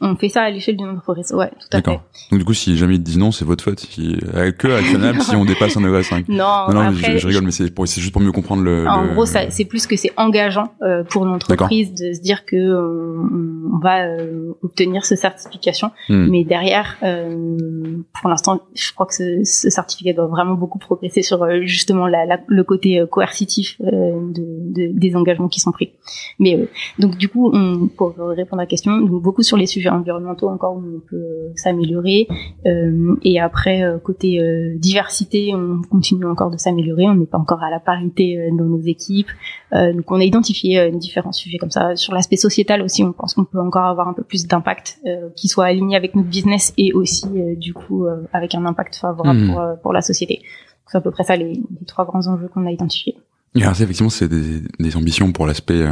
[0.00, 2.00] On fait ça à l'échelle d'une entreprise, ouais, tout à fait.
[2.30, 3.80] Donc du coup, si jamais ils te disent non, c'est votre faute.
[3.80, 6.28] Si, euh, que actionnable si on dépasse un degré 5.
[6.28, 8.86] Non, non, je, rigole, mais c'est juste pour mieux comprendre le.
[8.88, 13.70] En gros, c'est plus que c'est engageant euh, pour l'entreprise de se dire que euh,
[13.72, 16.28] on va euh, obtenir ce certification, hmm.
[16.30, 21.46] mais derrière, pour l'instant, je crois que ce, ce, certificat doit vraiment beaucoup progresser sur
[21.62, 25.92] justement la, la, le côté coercitif de, de, des engagements qui sont pris.
[26.38, 26.68] Mais
[26.98, 30.48] donc du coup, on, pour répondre à la question, donc, beaucoup sur les sujets environnementaux
[30.48, 32.28] encore où on peut euh, s'améliorer.
[32.66, 34.38] Euh, et après, euh, côté
[34.78, 37.04] diversité, on continue encore de s'améliorer.
[37.08, 39.30] On n'est pas encore à la parité dans nos équipes.
[39.72, 41.96] donc on a identifié différents sujets comme ça.
[41.96, 45.00] Sur l'aspect sociétal aussi, on pense qu'on peut encore avoir un peu plus d'impact
[45.34, 49.52] qui soit aligné avec notre business et aussi du coup avec un impact favorable hmm.
[49.52, 50.42] pour, pour la société.
[50.86, 53.16] C'est à peu près ça les, les trois grands enjeux qu'on a identifiés.
[53.54, 55.84] effectivement, c'est des, des, ambitions pour l'aspect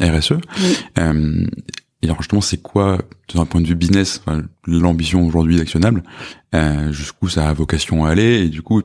[0.00, 0.34] RSE.
[0.98, 1.46] Euh,
[2.02, 2.98] et alors justement, c'est quoi,
[3.34, 4.22] d'un point de vue business,
[4.66, 6.02] l'ambition aujourd'hui d'Actionnable
[6.54, 8.82] euh, Jusqu'où ça a vocation à aller Et du coup,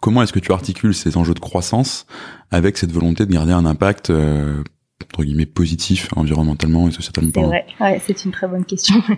[0.00, 2.06] comment est-ce que tu articules ces enjeux de croissance
[2.50, 4.62] avec cette volonté de garder un impact euh,
[5.04, 8.96] entre guillemets positif environnementalement et socialement C'est vrai, ouais, c'est une très bonne question.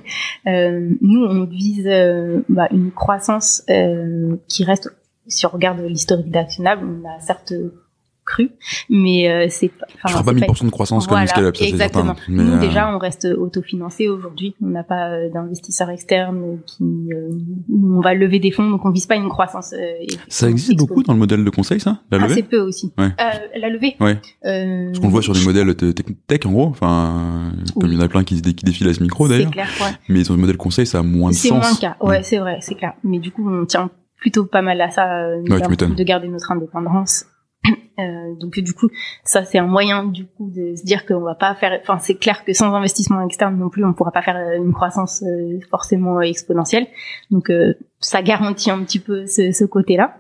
[0.49, 4.91] Euh, nous, on vise euh, bah, une croissance euh, qui reste,
[5.29, 7.53] si on regarde l'historique d'Actionnable, on a certes
[8.33, 8.51] cru,
[8.89, 9.87] mais euh, c'est pas.
[10.07, 12.15] Je ferai pas 1000% de croissance comme Scale-up, ça exactement.
[12.17, 14.55] Certain, Nous euh, déjà, on reste autofinancé aujourd'hui.
[14.63, 17.11] On n'a pas euh, d'investisseurs externes qui
[17.71, 19.75] on va lever des fonds, donc on vise pas une croissance.
[20.29, 22.33] ça existe beaucoup dans le modèle de conseil, ça, la levée?
[22.33, 22.93] Assez peu aussi.
[22.99, 23.11] Ouais.
[23.57, 23.97] la levée.
[24.01, 24.19] Ouais.
[24.43, 26.67] Parce qu'on voit sur des modèles tech en gros.
[26.67, 29.49] Enfin, comme il y en a plein qui, qui défilent à ce micro d'ailleurs.
[29.49, 29.69] C'est clair.
[29.81, 29.95] Ouais.
[30.09, 31.43] Mais sur le modèle conseil, ça a moins de sens.
[31.43, 31.97] C'est moins le cas.
[32.01, 32.95] Ouais, c'est vrai, c'est clair.
[33.05, 35.05] Mais du coup, on tient plutôt pas mal à ça,
[35.37, 37.27] de garder notre indépendance
[37.99, 38.89] euh, donc du coup,
[39.25, 41.79] ça c'est un moyen du coup de se dire qu'on va pas faire.
[41.83, 44.73] Enfin, c'est clair que sans investissement externe non plus, on pourra pas faire euh, une
[44.73, 46.87] croissance euh, forcément exponentielle.
[47.31, 50.17] Donc euh, ça garantit un petit peu ce, ce côté-là.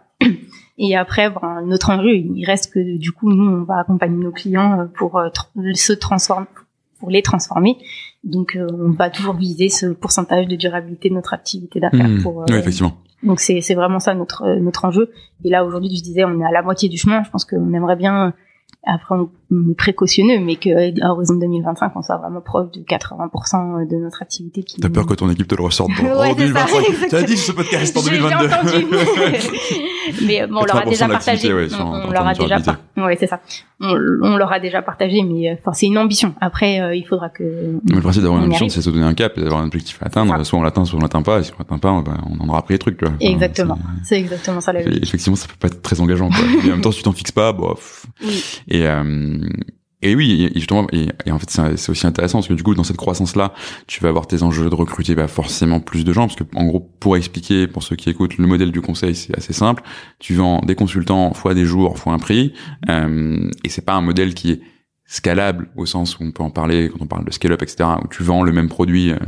[0.79, 4.33] Et après, bon, notre enjeu, il reste que du coup, nous, on va accompagner nos
[4.33, 5.21] clients pour
[5.75, 6.47] se transformer,
[6.99, 7.77] pour les transformer.
[8.25, 12.09] Donc, on va toujours viser ce pourcentage de durabilité de notre activité d'affaires.
[12.09, 12.23] Mmh.
[12.23, 12.97] pour oui, effectivement.
[13.23, 15.11] Donc c'est vraiment ça notre notre enjeu.
[15.45, 17.23] Et là aujourd'hui, je disais, on est à la moitié du chemin.
[17.23, 18.35] Je pense qu'on aimerait bien
[18.85, 19.31] après, on,
[19.71, 24.63] est précautionneux, mais qu'à horizon 2025, on soit vraiment proche de 80% de notre activité.
[24.63, 24.81] Qui...
[24.81, 27.53] T'as peur que ton équipe te le ressorte pour ouais, 2025 Tu as dit ce
[27.53, 28.47] podcast en 2022.
[28.47, 28.87] entendu.
[30.27, 31.53] mais bon, on leur a déjà partagé.
[31.53, 32.77] Ouais, on, leur a déjà par...
[32.97, 33.41] Ouais, c'est ça.
[33.81, 36.35] On, on leur a déjà partagé, mais enfin, c'est une ambition.
[36.41, 37.43] Après, euh, il faudra que.
[37.89, 40.03] Mais le principe d'avoir une ambition, c'est se donner un cap et d'avoir un objectif
[40.03, 40.45] à atteindre.
[40.45, 41.41] Soit on l'atteint, soit on l'atteint pas.
[41.41, 42.99] Et si on l'atteint pas, ben, on en aura appris les trucs.
[42.99, 43.15] Tu vois.
[43.21, 43.79] exactement.
[44.05, 44.81] C'est exactement ça la.
[44.81, 46.29] Effectivement, ça peut pas être très engageant.
[46.29, 46.45] Quoi.
[46.65, 48.07] et en même temps, si tu t'en fixes pas, bof.
[48.25, 48.43] Oui.
[48.73, 49.39] Et, euh,
[50.01, 52.85] et oui, et justement, et, en fait, c'est aussi intéressant parce que du coup, dans
[52.85, 53.53] cette croissance-là,
[53.87, 56.65] tu vas avoir tes enjeux de recruter bah, forcément plus de gens, parce que en
[56.65, 59.83] gros, pour expliquer, pour ceux qui écoutent, le modèle du conseil, c'est assez simple.
[60.19, 62.55] Tu vends des consultants fois des jours fois un prix,
[62.89, 64.61] euh, et c'est pas un modèle qui est
[65.05, 68.09] scalable au sens où on peut en parler quand on parle de scale-up, etc., où
[68.09, 69.13] tu vends le même produit.
[69.13, 69.19] Euh,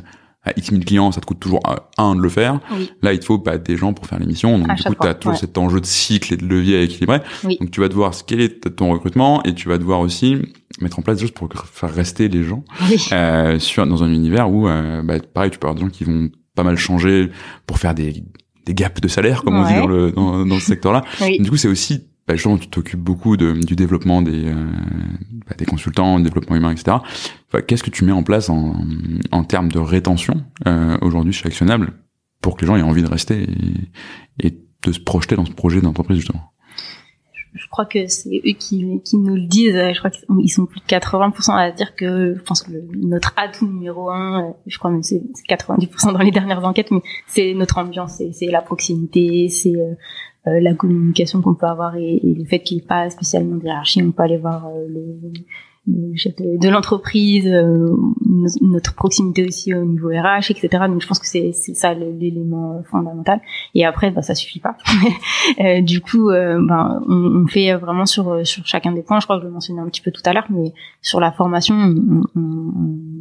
[0.45, 1.61] à X 1000 clients, ça te coûte toujours
[1.97, 2.61] un de le faire.
[3.03, 4.59] Là, il te faut bah, des gens pour faire l'émission.
[4.59, 7.21] Donc, du coup, tu as toujours cet enjeu de cycle et de levier à équilibrer.
[7.61, 10.37] Donc, tu vas devoir scaler ton recrutement et tu vas devoir aussi
[10.81, 12.65] mettre en place des choses pour faire rester les gens
[13.13, 16.05] euh, sur, dans un univers où, euh, bah, pareil, tu peux avoir des gens qui
[16.05, 17.31] vont pas mal changer
[17.67, 18.25] pour faire des,
[18.67, 21.03] des gaps de salaire, comme on dit dans, le, dans, dans ce secteur-là.
[21.39, 24.67] Du coup, c'est aussi bah, justement, tu t'occupes beaucoup de, du développement des, euh,
[25.47, 26.99] bah, des consultants, du développement humain, etc.
[27.67, 28.75] Qu'est-ce que tu mets en place en,
[29.31, 31.93] en termes de rétention euh, aujourd'hui chez Actionnable
[32.41, 35.53] pour que les gens aient envie de rester et, et de se projeter dans ce
[35.53, 36.51] projet d'entreprise justement?
[37.55, 39.77] Je crois que c'est eux qui, qui nous le disent.
[39.77, 43.69] Je crois qu'ils sont plus de 80% à dire que je pense que notre atout
[43.69, 48.21] numéro un, je crois même c'est 90% dans les dernières enquêtes, mais c'est notre ambiance,
[48.33, 49.75] c'est la proximité, c'est
[50.47, 53.65] euh, la communication qu'on peut avoir et, le fait qu'il n'y ait pas spécialement de
[53.65, 55.33] hiérarchie, on peut aller voir euh, le,
[55.87, 57.95] de l'entreprise, euh,
[58.63, 60.85] notre proximité aussi au niveau RH, etc.
[60.89, 63.41] Donc je pense que c'est ça l'élément fondamental.
[63.75, 64.77] Et après, bah, ça suffit pas.
[65.61, 69.21] euh, du coup, euh, ben, on, on, fait vraiment sur sur chacun des points.
[69.21, 70.73] Je crois que je le mentionnais un petit peu tout à l'heure, mais
[71.03, 72.73] sur la formation, on, on,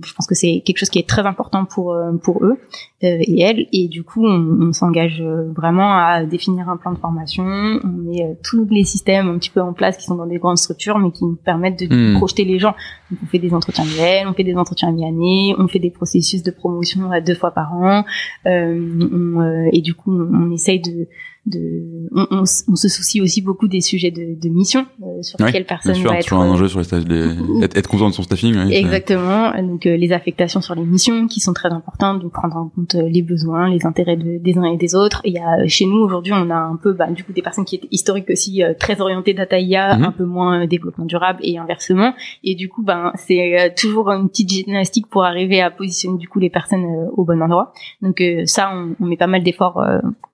[0.05, 2.59] je pense que c'est quelque chose qui est très important pour pour eux
[3.01, 3.68] et elles.
[3.74, 7.43] Et du coup, on, s'engage vraiment à définir un plan de formation.
[7.43, 10.57] On met tous les systèmes un petit peu en place qui sont dans des grandes
[10.57, 12.18] structures, mais qui nous permettent de hmm.
[12.18, 15.91] projeter les on fait des entretiens annuels, on fait des entretiens mi-année, on fait des
[15.91, 18.06] processus de promotion deux fois par an,
[18.45, 21.08] euh, et du coup, on essaye de
[21.46, 25.38] de, on, on, on, se soucie aussi beaucoup des sujets de, de mission euh, sur
[25.41, 26.24] ouais, quelle personne sûr, va être.
[26.24, 28.56] Toujours un enjeu sur les stages, les, être, être content de son staffing.
[28.56, 29.52] Ouais, Exactement.
[29.62, 32.96] Donc euh, les affectations sur les missions qui sont très importantes, donc prendre en compte
[32.96, 35.20] euh, les besoins, les intérêts de, des uns et des autres.
[35.26, 37.41] Et il y a chez nous aujourd'hui, on a un peu, bah, du coup, des
[37.41, 40.04] personnes qui étaient historiques aussi euh, très orientées data IA, Mhm.
[40.06, 42.14] un peu moins développement durable et inversement.
[42.46, 46.39] Et du coup, ben c'est toujours une petite gymnastique pour arriver à positionner du coup
[46.39, 46.86] les personnes
[47.18, 47.74] au bon endroit.
[48.02, 49.84] Donc ça, on, on met pas mal d'efforts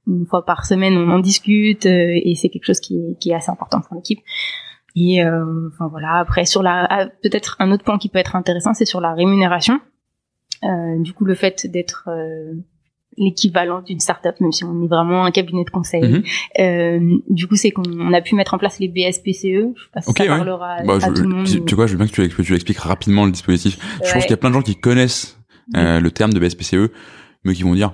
[0.10, 3.30] une fois par semaine, on en discute euh, et c'est quelque chose qui est, qui
[3.32, 4.20] est assez important pour l'équipe.
[4.96, 6.16] Et euh, enfin voilà.
[6.16, 9.14] Après sur la ah, peut-être un autre point qui peut être intéressant, c'est sur la
[9.14, 9.80] rémunération.
[10.64, 12.54] Euh, du coup, le fait d'être euh,
[13.18, 16.02] l'équivalent d'une startup, même si on est vraiment un cabinet de conseil.
[16.04, 16.24] Mhm.
[16.60, 19.44] Euh, du coup, c'est qu'on a pu mettre en place les BSPCE.
[19.44, 20.30] Je sais pas si Ok, ça ouais.
[20.30, 21.66] parlera Bah, à je, tout le monde.
[21.66, 23.78] tu, vois, je veux bien que tu, que tu expliques rapidement le dispositif.
[24.06, 25.40] Je pense qu'il y a plein de gens qui connaissent
[25.76, 26.92] euh, le terme de BSPCE,
[27.46, 27.94] mais qui vont dire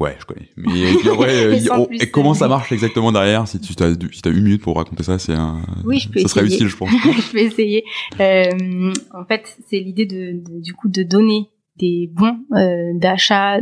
[0.00, 0.48] ouais, je connais.
[0.56, 0.80] Mais
[1.58, 3.46] et oh, plus, et comment ça marche exactement derrière?
[3.48, 5.62] Si tu as, si as une minute pour raconter ça, c'est un.
[5.84, 6.90] Oui, je peux Ça serait utile, je pense.
[7.28, 7.84] je vais essayer.
[8.20, 13.58] Euh, en fait, c'est l'idée de, de- du coup de donner des bons euh, d'achat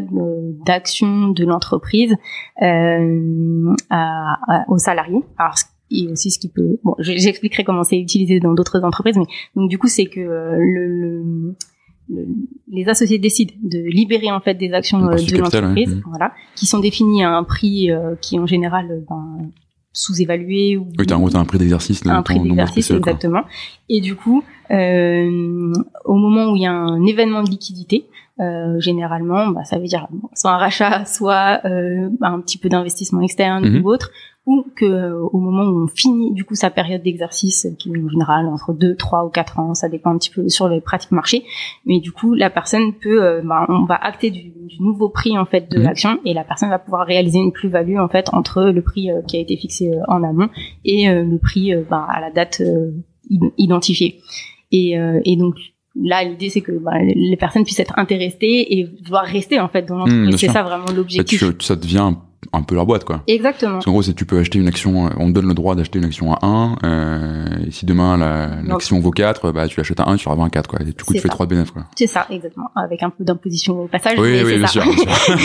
[0.66, 2.14] d'actions de l'entreprise
[2.62, 5.20] euh, à, à- aux salariés.
[5.38, 5.54] Alors
[5.94, 9.26] et aussi ce qui peut bon je- j'expliquerai comment c'est utilisé dans d'autres entreprises mais
[9.56, 11.54] donc du coup c'est que euh, le, le-
[12.10, 12.26] le-
[12.70, 15.94] les associés décident de libérer en fait des actions euh, de l'entreprise.
[15.96, 16.02] Mhm.
[16.06, 19.50] voilà qui sont définies à un prix euh, qui en général euh, ben,
[19.92, 22.02] sous-évalué ou Oui, t'as un prix d'exercice.
[22.02, 23.12] de un prix d'exercice spécial, quoi.
[23.12, 23.42] exactement
[23.88, 25.72] et du coup euh,
[26.06, 28.06] au moment où il y a un événement de liquidité
[28.42, 33.20] euh, généralement bah, ça veut dire soit un rachat soit euh, un petit peu d'investissement
[33.22, 33.84] externe Mhm.
[33.84, 34.10] ou autre
[34.44, 38.02] ou que euh, au moment où on finit du coup sa période d'exercice qui est
[38.04, 40.80] en général entre 2, 3 ou 4 ans ça dépend un petit peu sur les
[40.80, 41.44] pratiques marché
[41.86, 45.38] mais du coup la personne peut euh, bah, on va acter du, du nouveau prix
[45.38, 45.84] en fait de Mhm.
[45.84, 49.22] l'action et la personne va pouvoir réaliser une plus-value en fait entre le prix euh,
[49.22, 50.48] qui a été fixé euh, en amont
[50.84, 52.90] et euh, le prix euh, bah, à la date euh,
[53.30, 54.18] id- identifiée
[54.72, 55.54] et, euh, et donc
[55.94, 59.82] là l'idée c'est que bah, les personnes puissent être intéressées et vouloir rester en fait
[59.82, 60.52] dans Mmh, l'entreprise c'est sûr.
[60.52, 62.12] ça vraiment En fait, l'objectif ça devient
[62.52, 63.22] un, peu leur boîte, quoi.
[63.26, 65.74] exactement Parce qu'en gros, c'est tu peux acheter une action, on te donne le droit
[65.74, 69.78] d'acheter une action à 1, euh, et si demain la- l'action vaut 4, bah tu
[69.80, 70.80] l'achètes à 1, tu auras 4, quoi.
[70.80, 71.34] Et du coup, tu fais ça.
[71.34, 71.84] 3 de bénéfices, quoi.
[71.96, 74.92] c'est ça exactement avec un peu d'imposition au passage Oui, mais oui, bien sûr, bien
[74.96, 75.36] sûr.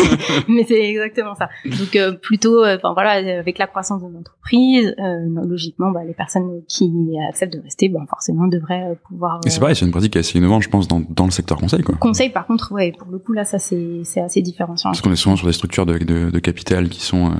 [0.49, 1.49] mais c'est exactement ça.
[1.65, 6.13] Donc euh, plutôt, euh, enfin voilà, avec la croissance de l'entreprise, euh, logiquement, bah, les
[6.13, 6.91] personnes qui
[7.29, 9.39] acceptent de rester, bon, forcément, devraient euh, pouvoir.
[9.45, 11.31] Et c'est pareil, c'est une pratique qui est assez innovante, je pense, dans, dans le
[11.31, 11.95] secteur conseil, quoi.
[11.95, 14.89] Conseil, par contre, ouais, pour le coup là, ça c'est c'est assez différenciant.
[14.91, 17.35] Parce qu'on est souvent sur des structures de, de, de capital qui sont euh,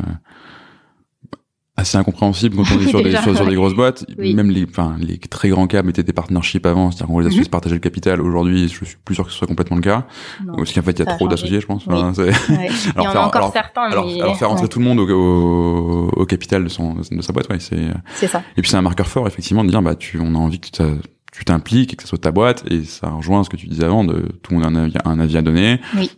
[1.79, 4.03] assez incompréhensibles quand on est sur des, sur, sur des grosses boîtes.
[4.17, 4.33] Oui.
[4.33, 7.41] Même les, enfin, les très grands cas mettaient des partnerships avant, c'est-à-dire qu'on les associés
[7.41, 7.45] Mhm.
[7.45, 8.19] se partageaient le capital.
[8.21, 10.07] Aujourd'hui, je suis plus sûr que ce soit complètement le cas.
[10.43, 10.55] Non.
[10.55, 11.85] Parce qu'en fait, il y a trop d'associés, je pense.
[11.85, 11.93] Oui.
[11.95, 12.31] Enfin, Ouais.
[12.49, 12.59] Il y
[12.95, 14.85] Alors en faire- a encore alors- certains, alors, mais alors faire rentrer ouais, tout le
[14.85, 18.41] monde au, au, au capital de son de sa boîte, ouais, c'est ça.
[18.57, 20.69] et puis c'est un marqueur fort effectivement de dire bah tu on a envie que
[21.31, 23.83] tu t'impliques et que ça soit ta boîte et ça rejoint ce que tu disais
[23.83, 25.79] avant de tout le monde a un avis, un avis à donner.
[25.95, 26.09] Oui.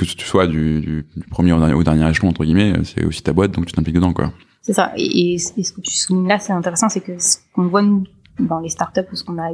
[0.00, 3.04] Que tu sois du, du, du premier au dernier, au dernier échelon entre guillemets, c'est
[3.04, 4.32] aussi ta boîte donc tu t'impliques dedans quoi.
[4.62, 4.92] C'est ça.
[4.96, 8.04] Et, et, ce que tu soulignes là, c'est intéressant, c'est que ce qu'on voit nous,
[8.38, 9.50] dans les startups ou ce qu'on a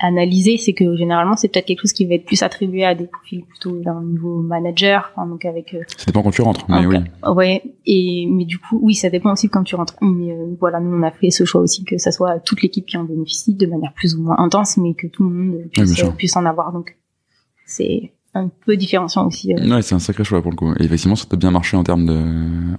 [0.00, 3.06] analysé, c'est que généralement, c'est peut-être quelque chose qui va être plus attribué à des
[3.06, 6.86] profils plutôt d'un niveau manager, enfin, donc avec euh, Ça dépend quand tu rentres, mais
[6.86, 6.96] oui.
[7.26, 7.62] Ouais.
[7.86, 9.96] Et mais du coup, oui, ça dépend aussi quand tu rentres.
[10.00, 12.86] Mais euh, voilà, nous on a fait ce choix aussi que ça soit toute l'équipe
[12.86, 16.02] qui en bénéficie de manière plus ou moins intense, mais que tout le monde puisse,
[16.02, 16.72] euh, puisse en avoir.
[16.72, 16.96] Donc
[17.66, 19.52] c'est un peu différenciant aussi.
[19.54, 19.68] euh.
[19.76, 20.72] Ouais, c'est un sacré choix pour le coup.
[20.78, 22.20] Et effectivement, ça t'a bien marché en termes de,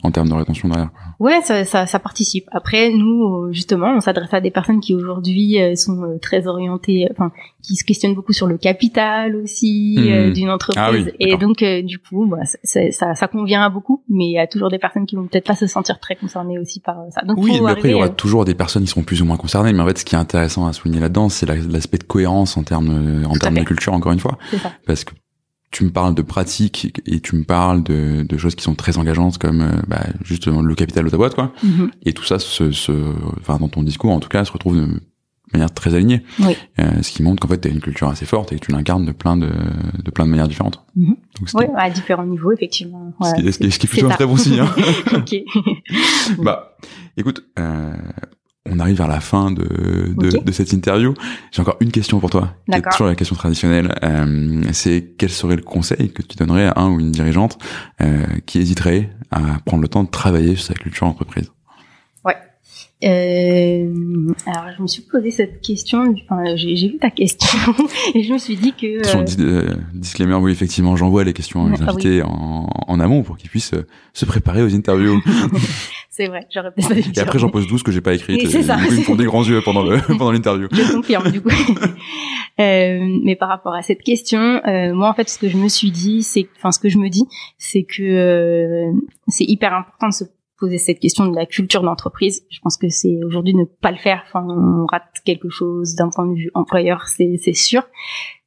[0.03, 0.89] en termes de rétention derrière.
[1.20, 2.45] Ouais, ça, ça, ça participe.
[2.51, 7.08] Après, nous, euh, justement, on s'adresse à des personnes qui aujourd'hui euh, sont très orientées,
[7.12, 7.32] enfin,
[7.64, 10.08] qui se questionnent beaucoup sur le capital aussi Mhm.
[10.12, 10.84] euh, d'une entreprise.
[10.86, 14.26] Ah oui, et donc, euh, du coup, bah, ça, ça, ça convient à beaucoup, mais
[14.26, 16.80] il y a toujours des personnes qui vont peut-être pas se sentir très concernées aussi
[16.80, 17.22] par ça.
[17.22, 19.26] Donc, Oui, mais après, il y aura euh, toujours des personnes qui seront plus ou
[19.26, 19.74] moins concernées.
[19.74, 22.58] Mais en fait, ce qui est intéressant à souligner là-dedans, c'est la- l'aspect de cohérence
[22.58, 24.38] en termes, en Tout termes de culture, encore une fois.
[24.51, 24.72] c'est ça.
[24.86, 25.14] Parce que
[25.76, 28.97] tu me parles de pratiques et tu me parles de, de choses qui sont très
[28.97, 31.51] engageantes comme euh, bah, justement le capital de ta boîte, quoi.
[31.63, 31.91] Mhm.
[32.03, 32.93] Et tout ça, se, se,
[33.41, 34.88] enfin, dans ton discours, en tout cas, se retrouve de
[35.51, 36.23] manière très alignée.
[36.39, 36.55] Oui.
[36.80, 38.71] Euh, ce qui montre qu'en fait, tu as une culture assez forte et que tu
[38.71, 39.49] l'incarnes de plein de,
[40.01, 40.82] de plein de manières différentes.
[40.95, 41.17] Mhm.
[41.39, 43.11] Donc, Ouais, à différents niveaux, effectivement.
[43.21, 44.61] ce qui, Voilà, ce qui est, ce qui est c'est plutôt un très bon signe.
[44.61, 44.73] Hein.
[45.17, 45.36] ok.
[46.41, 46.78] bah,
[47.17, 47.93] écoute, euh,
[48.70, 51.13] on arrive vers la fin de, de, de cette interview.
[51.51, 53.93] J'ai encore une question pour toi, qui est toujours la question traditionnelle.
[54.03, 57.57] Euh, c'est quel serait le conseil que tu donnerais à un ou une dirigeante
[58.01, 61.51] euh, qui hésiterait à prendre le temps de travailler sur sa culture entreprise?
[63.06, 66.16] Euh, alors, je me suis posé cette question.
[66.24, 67.74] Enfin, j'ai vu ta question
[68.16, 69.18] et je me suis dit que.
[69.18, 69.26] Euh...
[69.39, 73.38] euh disclaimer, oui, effectivement, j'envoie les questions à mes ah invités en, en, amont pour
[73.38, 75.22] qu'ils puissent euh, se préparer aux interviews.
[76.10, 78.47] c'est vrai, j'aurais peut-être Et après, j'en pose 12 que j'ai pas écrites.
[78.49, 78.78] C'est ça.
[78.89, 80.68] ils me font des grands yeux pendant le pendant l'interview.
[80.72, 81.49] Je confirme du coup.
[82.60, 85.70] euh, mais par rapport à cette question, euh, moi en fait, ce que je me
[85.70, 87.26] suis dit, c'est, enfin, ce que je me dis,
[87.60, 88.91] c'est que
[89.28, 90.24] c'est hyper important de se
[90.58, 92.45] poser cette question de la culture d'entreprise.
[92.49, 94.24] Je pense que c'est aujourd'hui ne pas le faire.
[94.26, 97.84] Enfin, on rate quelque chose d'un point de vue employeur, c'est sûr.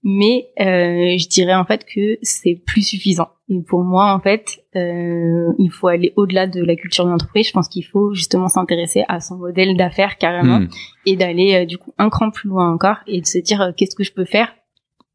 [0.05, 3.29] Mais euh, je dirais en fait que c'est plus suffisant.
[3.49, 7.49] Et pour moi, en fait, euh, il faut aller au-delà de la culture d'entreprise.
[7.49, 10.69] Je pense qu'il faut justement s'intéresser à son modèle d'affaires carrément hmm.
[11.07, 13.73] et d'aller euh, du coup un cran plus loin encore et de se dire euh,
[13.77, 14.55] qu'est-ce que je peux faire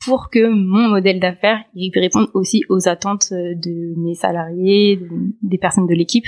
[0.05, 1.63] pour que mon modèle d'affaires
[1.95, 4.99] réponde aussi aux attentes euh, de mes salariés,
[5.41, 6.25] des personnes de l'équipe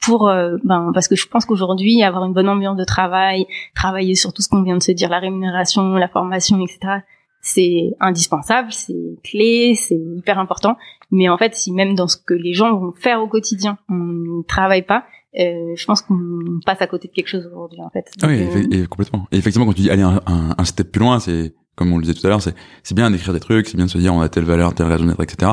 [0.00, 4.14] pour euh, ben parce que je pense qu'aujourd'hui avoir une bonne ambiance de travail, travailler
[4.14, 7.00] sur tout ce qu'on vient de se dire, la rémunération, la formation, etc.
[7.42, 10.76] C'est indispensable, c'est clé, c'est hyper important.
[11.10, 13.94] Mais en fait, si même dans ce que les gens vont faire au quotidien, on
[13.94, 15.04] ne travaille pas,
[15.38, 16.18] euh, je pense qu'on
[16.66, 18.10] passe à côté de quelque chose aujourd'hui en fait.
[18.22, 19.26] Ah oui, euh, complètement.
[19.32, 22.02] Et effectivement, quand tu dis aller un, un, step plus loin, c'est comme on le
[22.02, 24.12] disait tout à l'heure, c'est c'est bien d'écrire des trucs, c'est bien de se dire
[24.12, 25.52] on a telle valeur, telle raison d'être, etc.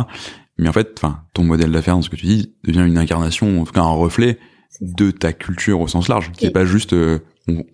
[0.57, 3.61] Mais en fait, enfin, ton modèle d'affaires, dans ce que tu dis, devient une incarnation,
[3.61, 4.39] en tout cas un reflet
[4.81, 7.19] de ta culture au sens large, qui est pas juste euh,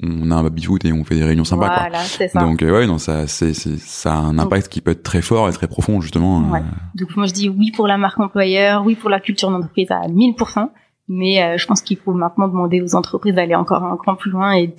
[0.02, 1.68] on, a un baby foot et on fait des réunions sympas.
[1.68, 2.28] Voilà, quoi.
[2.28, 2.40] Ça.
[2.40, 5.50] Donc euh, ouais, non, ça, c'est, ça a un impact qui peut être très fort
[5.50, 6.42] et très profond justement.
[6.42, 6.54] Euh.
[6.54, 6.62] Ouais.
[6.96, 10.08] Donc moi je dis oui pour la marque employeur, oui pour la culture d'entreprise à
[10.08, 10.70] 1000%.
[11.10, 14.54] Mais je pense qu'il faut maintenant demander aux entreprises d'aller encore un cran plus loin
[14.54, 14.74] et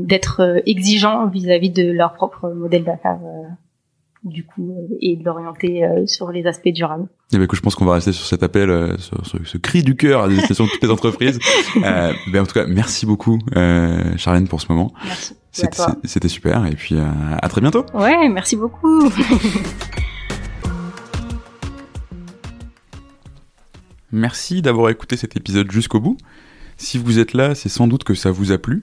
[0.00, 3.18] d'être exigeants vis-à-vis de leur propre modèle d'affaires
[4.24, 7.08] du coup euh, et de l'orienter euh, sur les aspects durables.
[7.32, 9.82] Et eh ben, je pense qu'on va rester sur cet appel, euh, sur, ce cri
[9.82, 11.38] du cœur à destination de toutes les entreprises.
[11.82, 14.92] euh, ben, en tout cas, merci beaucoup, euh, Charlène, pour ce moment.
[15.04, 15.34] Merci.
[16.04, 16.66] C'était super.
[16.66, 17.86] Et puis, à très bientôt.
[17.94, 19.10] Ouais, merci beaucoup.
[24.12, 26.16] merci d'avoir écouté cet épisode jusqu'au bout.
[26.76, 28.82] Si vous êtes là, c'est sans doute que ça vous a plu.